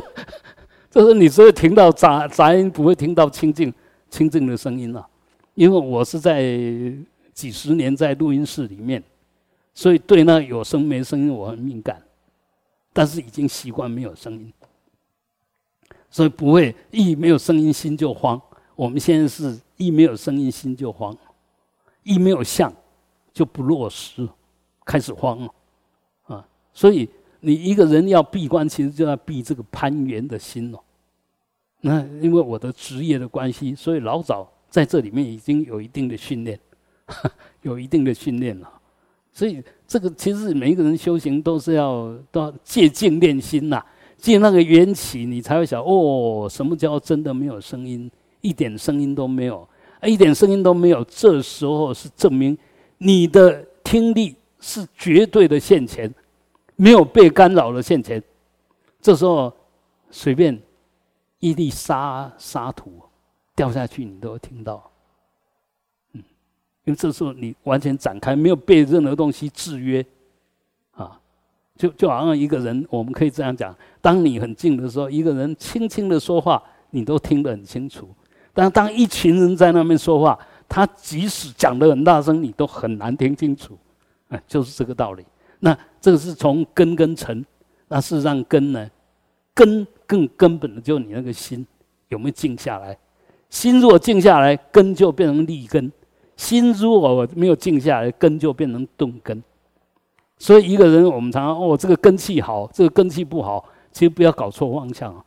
[0.90, 3.72] 就是你只会听到杂杂音，不会听到清净
[4.10, 5.06] 清净的声音了。
[5.54, 6.42] 因为我是在
[7.32, 9.02] 几十年在录音室里面，
[9.74, 12.02] 所以对那有声没声音我很敏感，
[12.92, 14.52] 但是已经习惯没有声音，
[16.10, 18.40] 所以不会一没有声音心就慌。
[18.76, 21.16] 我们现在是一没有声音心就慌，
[22.02, 22.72] 一没有相
[23.32, 24.28] 就不落实，
[24.90, 25.54] 开始慌了，
[26.24, 26.44] 啊！
[26.74, 30.80] 所以你一个人要闭关，其实就要闭这个攀缘的心哦。
[31.82, 36.58] 那因为我的职业的关系，所以老早在这里面已经有一定的训练，
[37.62, 38.68] 有一定的训练了。
[39.32, 43.80] 所以这个其实每一个人修行都是要都要借静练心呐，
[44.18, 48.10] 借那个缘起，你才会想哦，什么叫真的没有声音，
[48.40, 49.66] 一点声音都没有，
[50.02, 51.04] 一点声音都没有。
[51.04, 52.58] 这时候是证明
[52.98, 56.12] 你的听力是绝对的现前，
[56.76, 58.22] 没有被干扰的现前。
[59.00, 59.52] 这时候
[60.10, 60.60] 随便。
[61.42, 63.00] 一粒沙沙土
[63.56, 64.90] 掉下去，你都听到。
[66.12, 66.22] 嗯，
[66.84, 70.04] 因为这时候你完全展开，没有被任何东西制约，
[70.90, 71.18] 啊，
[71.78, 78.04] 就就好像一个人，我们可以这样讲：当你很静的时候，一个人轻轻的说话，你都听得很清楚；
[78.52, 80.38] 但当一群人在那边说话，
[80.68, 83.78] 他即使讲得很大声，你都很难听清楚。
[84.30, 85.24] 啊，就是这个道理。
[85.58, 87.44] 那这个是从根跟尘，
[87.88, 88.90] 那事实上根呢，
[89.54, 89.86] 根。
[90.10, 91.64] 更根本的，就是你那个心
[92.08, 92.98] 有没有静下来？
[93.48, 95.88] 心如果静下来，根就变成立根；
[96.34, 99.40] 心如果没有静下来，根就变成钝根。
[100.36, 105.24] 所以一个人，我们常常哦，这个根气好，这个根气不好，其实不要搞错方向啊。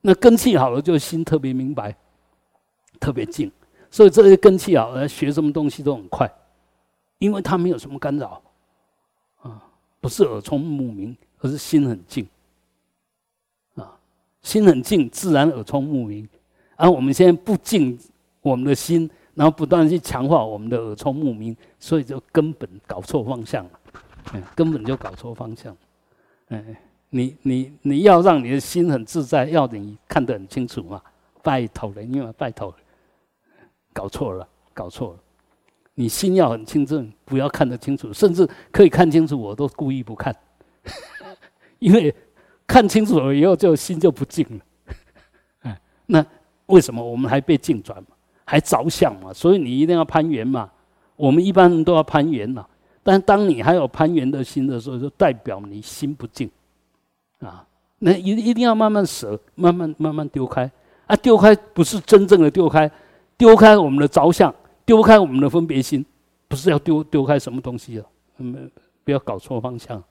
[0.00, 1.94] 那根气好了，就心特别明白，
[2.98, 3.52] 特别静。
[3.90, 6.26] 所以这些根气好，学什么东西都很快，
[7.20, 8.42] 因为他没有什么干扰
[9.42, 9.62] 啊，
[10.00, 12.26] 不是耳聪目明，而是心很静。
[13.76, 13.96] 啊
[14.42, 16.28] 心很静，自然耳聪目明。
[16.76, 17.98] 而我们现在不静
[18.40, 23.80] 我们的心，然后不断去强化我们的耳聪目明，所以就根本搞错方向了。
[24.32, 25.76] 嗯，根本就搞错方向。
[26.48, 26.76] 嗯，
[27.10, 31.02] 你你你要让你的心很自在，要你看得很清楚嘛。
[31.42, 32.76] 拜托了，因为拜托了，
[33.92, 35.18] 搞错了，搞错了。
[35.94, 40.34] 你心要很清正，不要看得清楚，甚至可以看清楚，我都故意不看，
[41.78, 42.14] 因为。
[42.70, 44.94] 看清楚了以后，就心就不静了。
[45.62, 46.24] 哎， 那
[46.66, 48.10] 为什么我们还被静转嘛？
[48.44, 49.32] 还着相嘛？
[49.32, 50.70] 所以你一定要攀缘嘛。
[51.16, 52.64] 我们一般人都要攀缘呐。
[53.02, 56.48] 但当你还有攀缘的心的时候，就代表你心不静
[57.40, 57.66] 啊。
[57.98, 60.70] 那一一定要慢慢舍，慢慢慢慢丢开
[61.08, 61.16] 啊。
[61.16, 62.88] 丢开不是真正的丢开，
[63.36, 64.54] 丢开我们的着相，
[64.90, 66.04] 丢开我们的分别心，
[66.48, 68.06] 不是要丢丢开什么东西啊？
[68.38, 68.68] 嗯，
[69.04, 70.02] 不要搞错方向。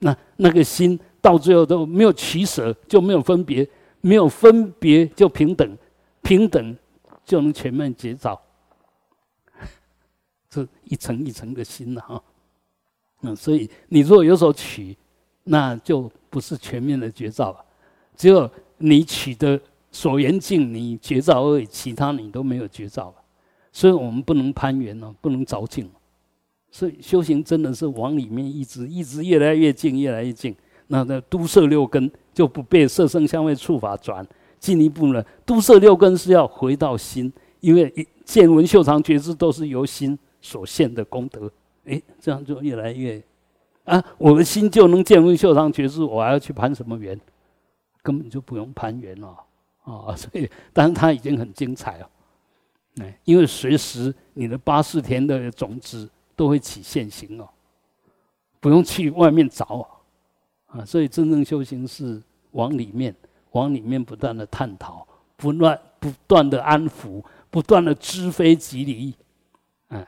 [0.00, 1.00] 那那个心。
[1.22, 3.66] 到最后都没有取舍，就没有分别；
[4.00, 5.76] 没有分别就平等，
[6.22, 6.76] 平等
[7.24, 8.40] 就能全面结造。
[10.48, 12.22] 这一层一层的心了哈。
[13.22, 14.96] 嗯，所以你如果有所取，
[15.42, 17.64] 那就不是全面的觉照了。
[18.14, 19.60] 只有你取的
[19.90, 23.24] 所缘境，你觉照而已，其他你都没有觉照了。
[23.76, 25.86] 所以我们不能攀缘哦，不能着境。
[26.70, 30.56] 所以修行真的是往里面一直一直越来越近，越来越近。
[30.86, 34.26] 那那都摄六根就不被色声香味触法转，
[34.58, 37.92] 进一步呢，都摄六根是要回到心，因为
[38.24, 41.52] 见闻嗅尝觉知都是由心所现的功德，
[41.84, 43.22] 哎，这样就越来越
[43.84, 47.20] 啊，我的心就能见闻嗅尝觉知，我还要去攀什么缘？
[48.02, 49.36] 根本就不用攀缘了
[49.84, 50.16] 啊！
[50.16, 52.08] 所以，但是它已经很精彩了，
[53.00, 57.48] 哎，因为随时你的八四田的种子都会起现行哦，
[58.60, 59.88] 不用去外面找。
[60.66, 62.20] 啊，所以真正修行是
[62.50, 63.14] 往里面，
[63.52, 69.14] 往里面不断的探讨，不断不断的安抚，不断的知非即离，
[69.90, 70.04] 嗯，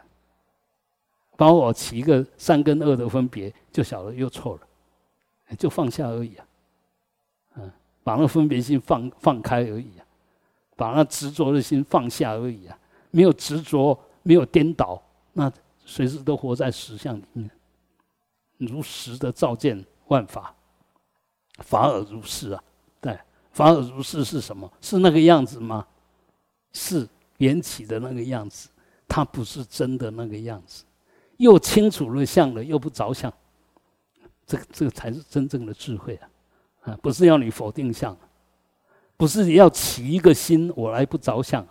[1.36, 6.46] 把我起一个三跟二的分别，就晓得又错了，就放下而已啊，
[7.54, 7.72] 嗯，
[8.02, 10.02] 把那分别心放放开而已啊，
[10.78, 12.78] 把那执着的心放下而已啊，
[13.10, 15.02] 没有执着，没有颠倒，
[15.32, 15.52] 那
[15.84, 17.50] 随时都活在实相里面，
[18.58, 19.84] 如实的照见。
[20.06, 20.54] 万法，
[21.58, 22.62] 法尔如是啊，
[22.98, 23.18] 对，
[23.52, 24.72] 法尔如是是什么？
[24.80, 25.86] 是那个样子吗？
[26.72, 27.06] 是
[27.36, 28.70] 缘起的那个样子，
[29.06, 30.84] 它不是真的那个样子。
[31.36, 33.30] 又清楚了相了，又不着相，
[34.46, 36.30] 这个这个才是真正的智慧啊！
[36.84, 38.16] 啊，不是要你否定相，
[39.18, 41.66] 不是要起一个心我来不着相，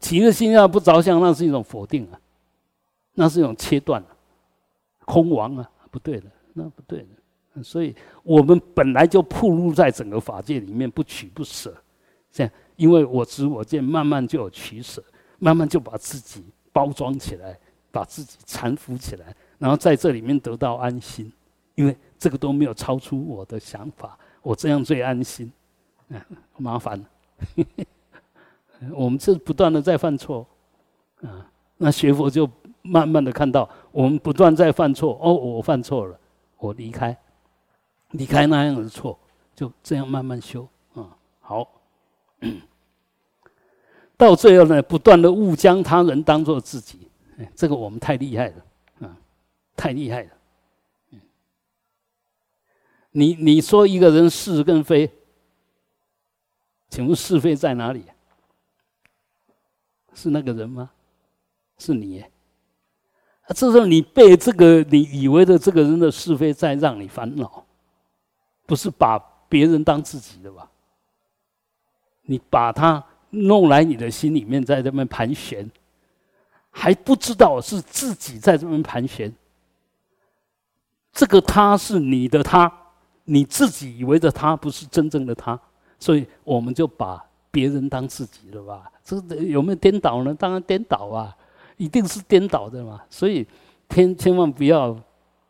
[0.00, 2.20] 起一个心要不着相，那是一种否定啊，
[3.14, 4.04] 那是一种切断，
[5.06, 6.26] 空亡啊，不对的。
[6.52, 7.06] 那不对
[7.54, 7.94] 的，所以
[8.24, 11.72] 我们本来就铺露在整个法界里面，不取不舍，
[12.32, 15.00] 这样，因为我知我见，慢慢就有取舍，
[15.38, 17.56] 慢慢就把自己包装起来，
[17.92, 21.32] 把自己搀扶起来，然后在这里面得到安心，
[21.76, 25.50] 因为这个都没有超出我的想法，我这样最安心，
[26.10, 26.20] 嗯，
[26.58, 27.04] 麻烦，
[28.94, 30.46] 我们是不断的在犯错，
[31.22, 32.48] 啊，那学佛就
[32.82, 35.18] 慢慢的看到，我们不断在犯错。
[35.20, 36.18] 哦，我犯错了，
[36.58, 37.16] 我离开，
[38.10, 39.18] 离开那样的错，
[39.54, 41.16] 就这样慢慢修啊。
[41.40, 41.66] 好，
[44.16, 47.08] 到最后呢，不断的误将他人当做自己，
[47.54, 49.16] 这个我们太厉害了啊，
[49.76, 50.30] 太厉害了。
[53.12, 55.10] 你你说一个人是跟非，
[56.90, 58.04] 请问是非在哪里？
[60.12, 60.90] 是那个人吗？
[61.78, 62.20] 是你？
[62.20, 62.28] 啊，
[63.54, 67.64] 这时候你被这个你以为的这个人的是非在让你烦恼，
[68.66, 69.18] 不是把
[69.48, 70.68] 别人当自己的吧？
[72.22, 75.70] 你把他弄来你的心里面，在这边盘旋，
[76.70, 79.32] 还不知道是自己在这边盘旋。
[81.12, 82.70] 这个他是你的他。
[83.24, 85.60] 你自己以为的他不是真正的他，
[86.00, 88.90] 所以我们就把别人当自己了吧？
[89.04, 90.34] 这有没有颠倒呢？
[90.34, 91.36] 当然颠倒啊，
[91.76, 93.00] 一定是颠倒的嘛。
[93.08, 93.46] 所以
[93.90, 94.98] 千千万不要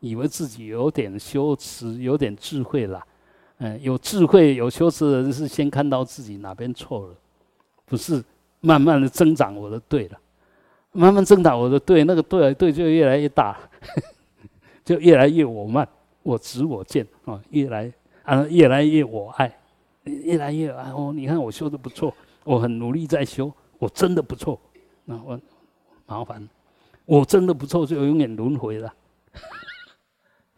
[0.01, 3.03] 以为自己有点羞耻、有点智慧了。
[3.59, 7.15] 嗯，有智慧、有羞耻的人是先看到自己哪边错了，
[7.85, 8.23] 不是
[8.59, 10.19] 慢慢的增长我的对了，
[10.91, 13.57] 慢慢增长我的对，那个对对就越来越大，
[14.83, 15.87] 就越来越我慢。
[16.23, 17.91] 我执我见啊，越来
[18.23, 19.51] 啊越来越我爱，
[20.03, 21.11] 越来越啊哦。
[21.13, 24.59] 你看我修的不错，我很努力在修，我真的不错。
[25.05, 25.39] 那我
[26.05, 26.47] 麻烦，
[27.05, 28.93] 我真的不错，就永远轮回了，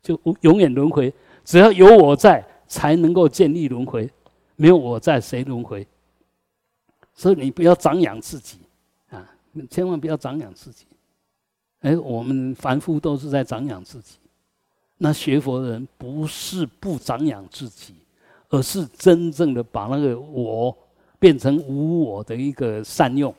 [0.01, 1.13] 就永远轮回。
[1.43, 4.09] 只要有我在，才能够建立轮回。
[4.55, 5.85] 没有我在，谁轮回？
[7.15, 8.59] 所以你不要长养自己
[9.09, 9.29] 啊，
[9.69, 10.85] 千万不要长养自己。
[11.81, 14.17] 哎，我们凡夫都是在长养自己。
[14.97, 17.93] 那学佛的人不是不长养自己，
[18.53, 20.77] 而是真正的把那个我
[21.17, 23.33] 变成无我的一个善用，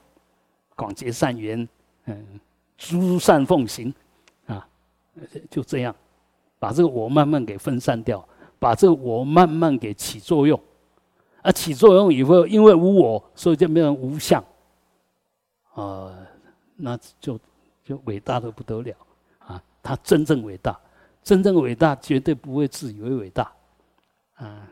[0.74, 1.68] 广结善缘，
[2.06, 2.40] 嗯，
[2.76, 3.94] 诸善奉行，
[4.46, 4.66] 啊，
[5.48, 5.94] 就这样，
[6.58, 8.26] 把这个我慢慢给分散掉，
[8.58, 10.60] 把这个我慢慢给起作用，
[11.42, 14.44] 啊，起作用以后，因为无我，所以就变成无相，
[15.74, 16.12] 啊，
[16.74, 17.38] 那就
[17.84, 18.96] 就伟大的不得了，
[19.38, 20.76] 啊，他真正伟大。
[21.22, 23.50] 真正伟大，绝对不会自以为伟大，
[24.34, 24.68] 啊！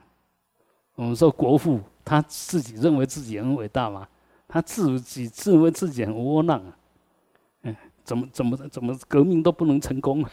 [0.94, 4.06] 我们说国父，他自己认为自己很伟大嘛？
[4.46, 6.76] 他自己自为自己很窝囊啊！
[7.62, 10.24] 嗯，怎么怎么怎么革命都不能成功？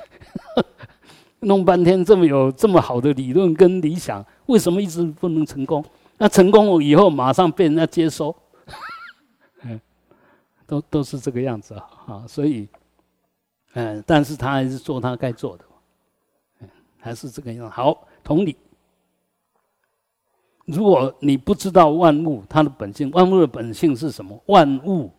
[1.42, 5.84] 弄半天这么有这么好的理论跟理想，为什么一直不能成功？
[6.18, 8.36] 那成功了以后，马上被人家接收，
[9.62, 9.80] 嗯，
[10.68, 11.90] 都都是这个样子啊！
[12.08, 12.68] 啊，所以，
[13.74, 15.64] 嗯，但是他还是做他该做的。
[17.02, 18.54] 还是这个样好，同理，
[20.72, 24.40] 如果你不知道万物它的本性，万物的本性是什么？
[24.46, 25.12] 万物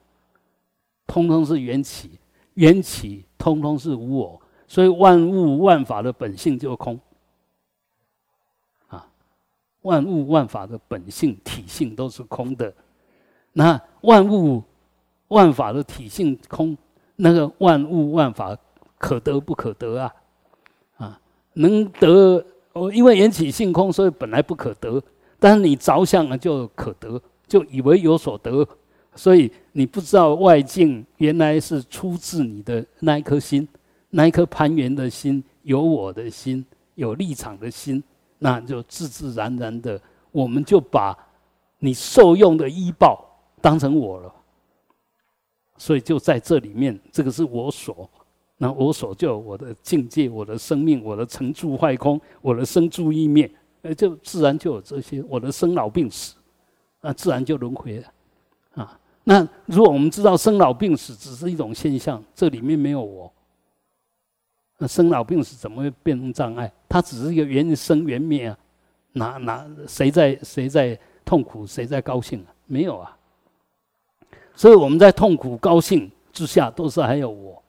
[1.07, 2.13] 通通是缘起，
[2.55, 6.99] 缘起通通是无我，所以万物万法的本性就空。
[8.87, 9.05] 啊，
[9.83, 12.73] 万物万法的本性体性都是空的。
[13.53, 14.63] 那万物
[15.29, 16.77] 万法的体性空，
[17.17, 18.57] 那个万物万法
[18.99, 20.15] 可得不可得啊
[20.97, 21.21] 啊？
[21.55, 25.03] 能得哦，因为缘起性空，所以本来不可得。
[25.41, 28.65] 但是你着相了就可得，就以为有所得，
[29.17, 33.67] 所以你不知道外境原来是出自你的那一颗心，
[34.11, 36.65] 那一颗攀缘的心，有我的心，
[36.95, 38.03] 有立场的心，
[38.39, 41.17] 那就自自然然的，我们就把
[41.79, 43.25] 你受用的依报
[43.61, 44.33] 当成我了。
[45.79, 48.09] 所以就在这里面，这个是我所。
[48.59, 53.51] 那我所就我的境界，我的生命，我的成住坏空，我的生住意灭，
[53.83, 55.23] 呃，就自然就有这些。
[55.29, 56.35] 我的生老病死，
[57.01, 58.13] 那自然就轮回了，
[58.75, 58.99] 啊。
[59.25, 63.33] 那如果我们知道生老病死只是一种现象，这里面没有我，
[64.79, 66.73] 那生老病死怎么会变成障碍？
[66.89, 68.59] 它只是一个缘生缘灭啊，
[69.13, 72.53] 哪哪谁在谁在痛苦，谁在高兴啊？
[72.67, 73.17] 没有啊。
[74.55, 77.63] 所以我们在痛苦高兴之下，都是还有我。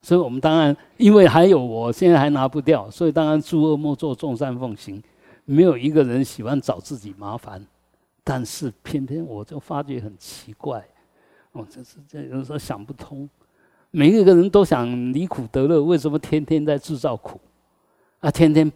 [0.00, 5.02] 所以我们当然，因为还有我现在还拿不掉，所以当然诸恶莫作，众善奉行。
[5.44, 7.66] 没有一个人喜欢找自己麻烦，
[8.22, 10.86] 但是偏偏我就发觉很奇怪，
[11.52, 13.28] 我这是这有时候想不通。
[13.90, 17.40] 每一个人都想离苦得乐，为什么天天在制造苦？
[18.20, 18.70] 啊，天天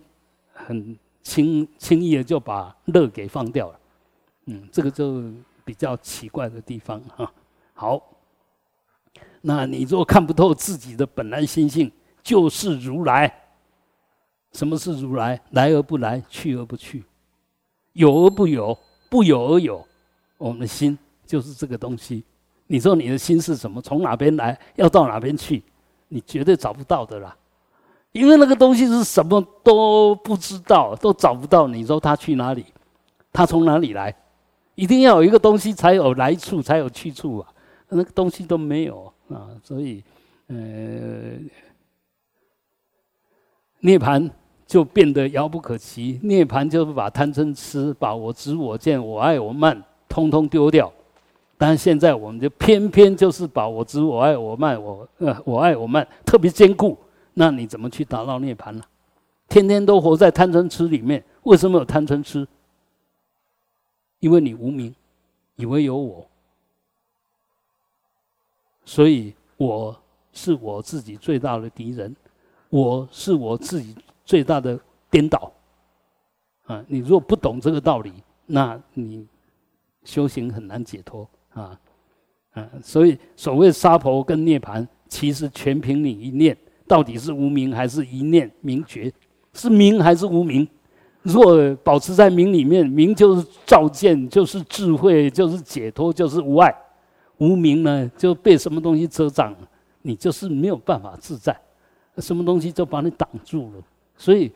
[0.53, 3.79] 很轻轻易的就把乐给放掉了。
[4.47, 5.23] 嗯，这个就
[5.65, 7.33] 比较奇怪的地方哈。
[7.75, 8.03] 好。
[9.43, 11.91] 那你若看不透自己的本来心性，
[12.23, 13.33] 就是如来。
[14.53, 15.41] 什么是如来？
[15.51, 17.05] 来而不来，去而不去，
[17.93, 18.79] 有而不有，
[19.11, 19.85] 不有而有。
[20.39, 22.25] 我们的心就是这个东西。
[22.67, 23.81] 你说你的心是什么？
[23.83, 24.59] 从哪边来？
[24.77, 25.63] 要到哪边去？
[26.09, 27.35] 你绝对找不到的啦，
[28.13, 31.67] 因为那个东西是什么都不知道，都找不到。
[31.67, 32.67] 你说它去哪里？
[33.33, 34.15] 它从哪里来？
[34.75, 37.49] 一定要有一个东西才有来处，才有去处啊！
[37.89, 40.03] 那个东西都没有啊，所以，
[40.49, 40.57] 呃，
[43.81, 44.31] 涅槃
[44.67, 46.21] 就变得遥不可及。
[46.23, 50.93] 涅槃就是把贪嗔痴、把我执我见、我爱我慢，通通丢掉。
[51.59, 56.99] 但现在我们就偏偏就是把我执我爱我慢我呃我爱我慢特别坚固，
[57.35, 58.83] 那你怎么去达到涅槃呢？
[59.49, 62.47] 天天都活在贪嗔痴里面，为什么有贪嗔痴？
[64.19, 64.93] 因为你无名，
[65.55, 66.27] 以为有我，
[68.85, 69.97] 所以我
[70.33, 72.15] 是我自己最大的敌人，
[72.71, 74.79] 我是我自己最大的
[75.11, 75.53] 颠倒。
[76.65, 78.13] 啊，你如果不懂这个道理，
[78.47, 79.27] 那你
[80.05, 81.29] 修行很难解脱。
[81.53, 81.79] 啊，
[82.53, 86.57] 啊，所以所谓杀婆跟涅槃，其实全凭你一念，
[86.87, 89.13] 到底是无名还是一念明觉？
[89.55, 90.67] 是明还是无名？
[91.23, 96.73] 若保持在明里面，明就是照见，就是智慧，就是解脱，就是无碍；
[97.43, 99.53] 无名呢，就被什么东西遮挡，
[100.03, 101.61] 你就是没有办法自在，
[102.19, 103.83] 什么东西就把你挡住了。
[104.17, 104.53] 所以，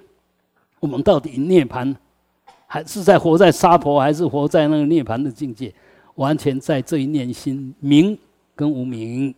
[0.79, 1.93] 我们到底涅槃，
[2.65, 5.75] 还是在活在沙婆，还是活在那个涅槃的境界？
[6.15, 8.17] 完全在这一念心明
[8.55, 9.35] 跟无明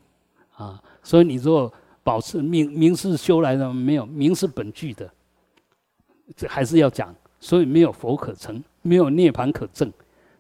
[0.55, 1.72] 啊，所以你如果
[2.05, 5.11] 保持明明是修来的没有明是本具的，
[6.36, 9.90] 这还是要讲，所以没有佛可成，没有涅盘可证，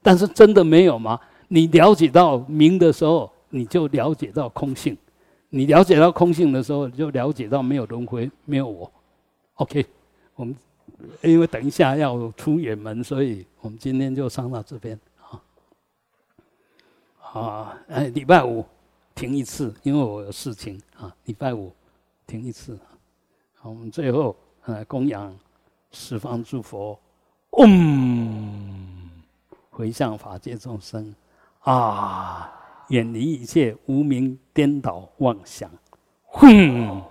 [0.02, 1.18] 但是真的没有吗？
[1.48, 4.94] 你了解到明的时候，你就了解到空性；
[5.48, 8.90] 你了解到空性的时候，你就了解到没有轮回，没有我。
[9.54, 9.84] OK，
[10.34, 10.54] 我们
[11.22, 14.98] 因为等一下要出远门，所以我们今天就上到这边。
[17.32, 18.64] 啊，哎，礼拜五
[19.14, 21.14] 停一次，因为我有事情啊。
[21.24, 21.72] 礼拜五
[22.26, 22.78] 停一次，
[23.54, 24.34] 好，我们最后
[24.64, 25.34] 呃供养
[25.90, 26.98] 十方诸佛，
[27.50, 29.10] 嗡，
[29.70, 31.14] 回向法界众生
[31.68, 32.50] 啊，
[32.88, 35.70] 远离一切无名颠倒妄想，
[36.24, 37.02] 哼。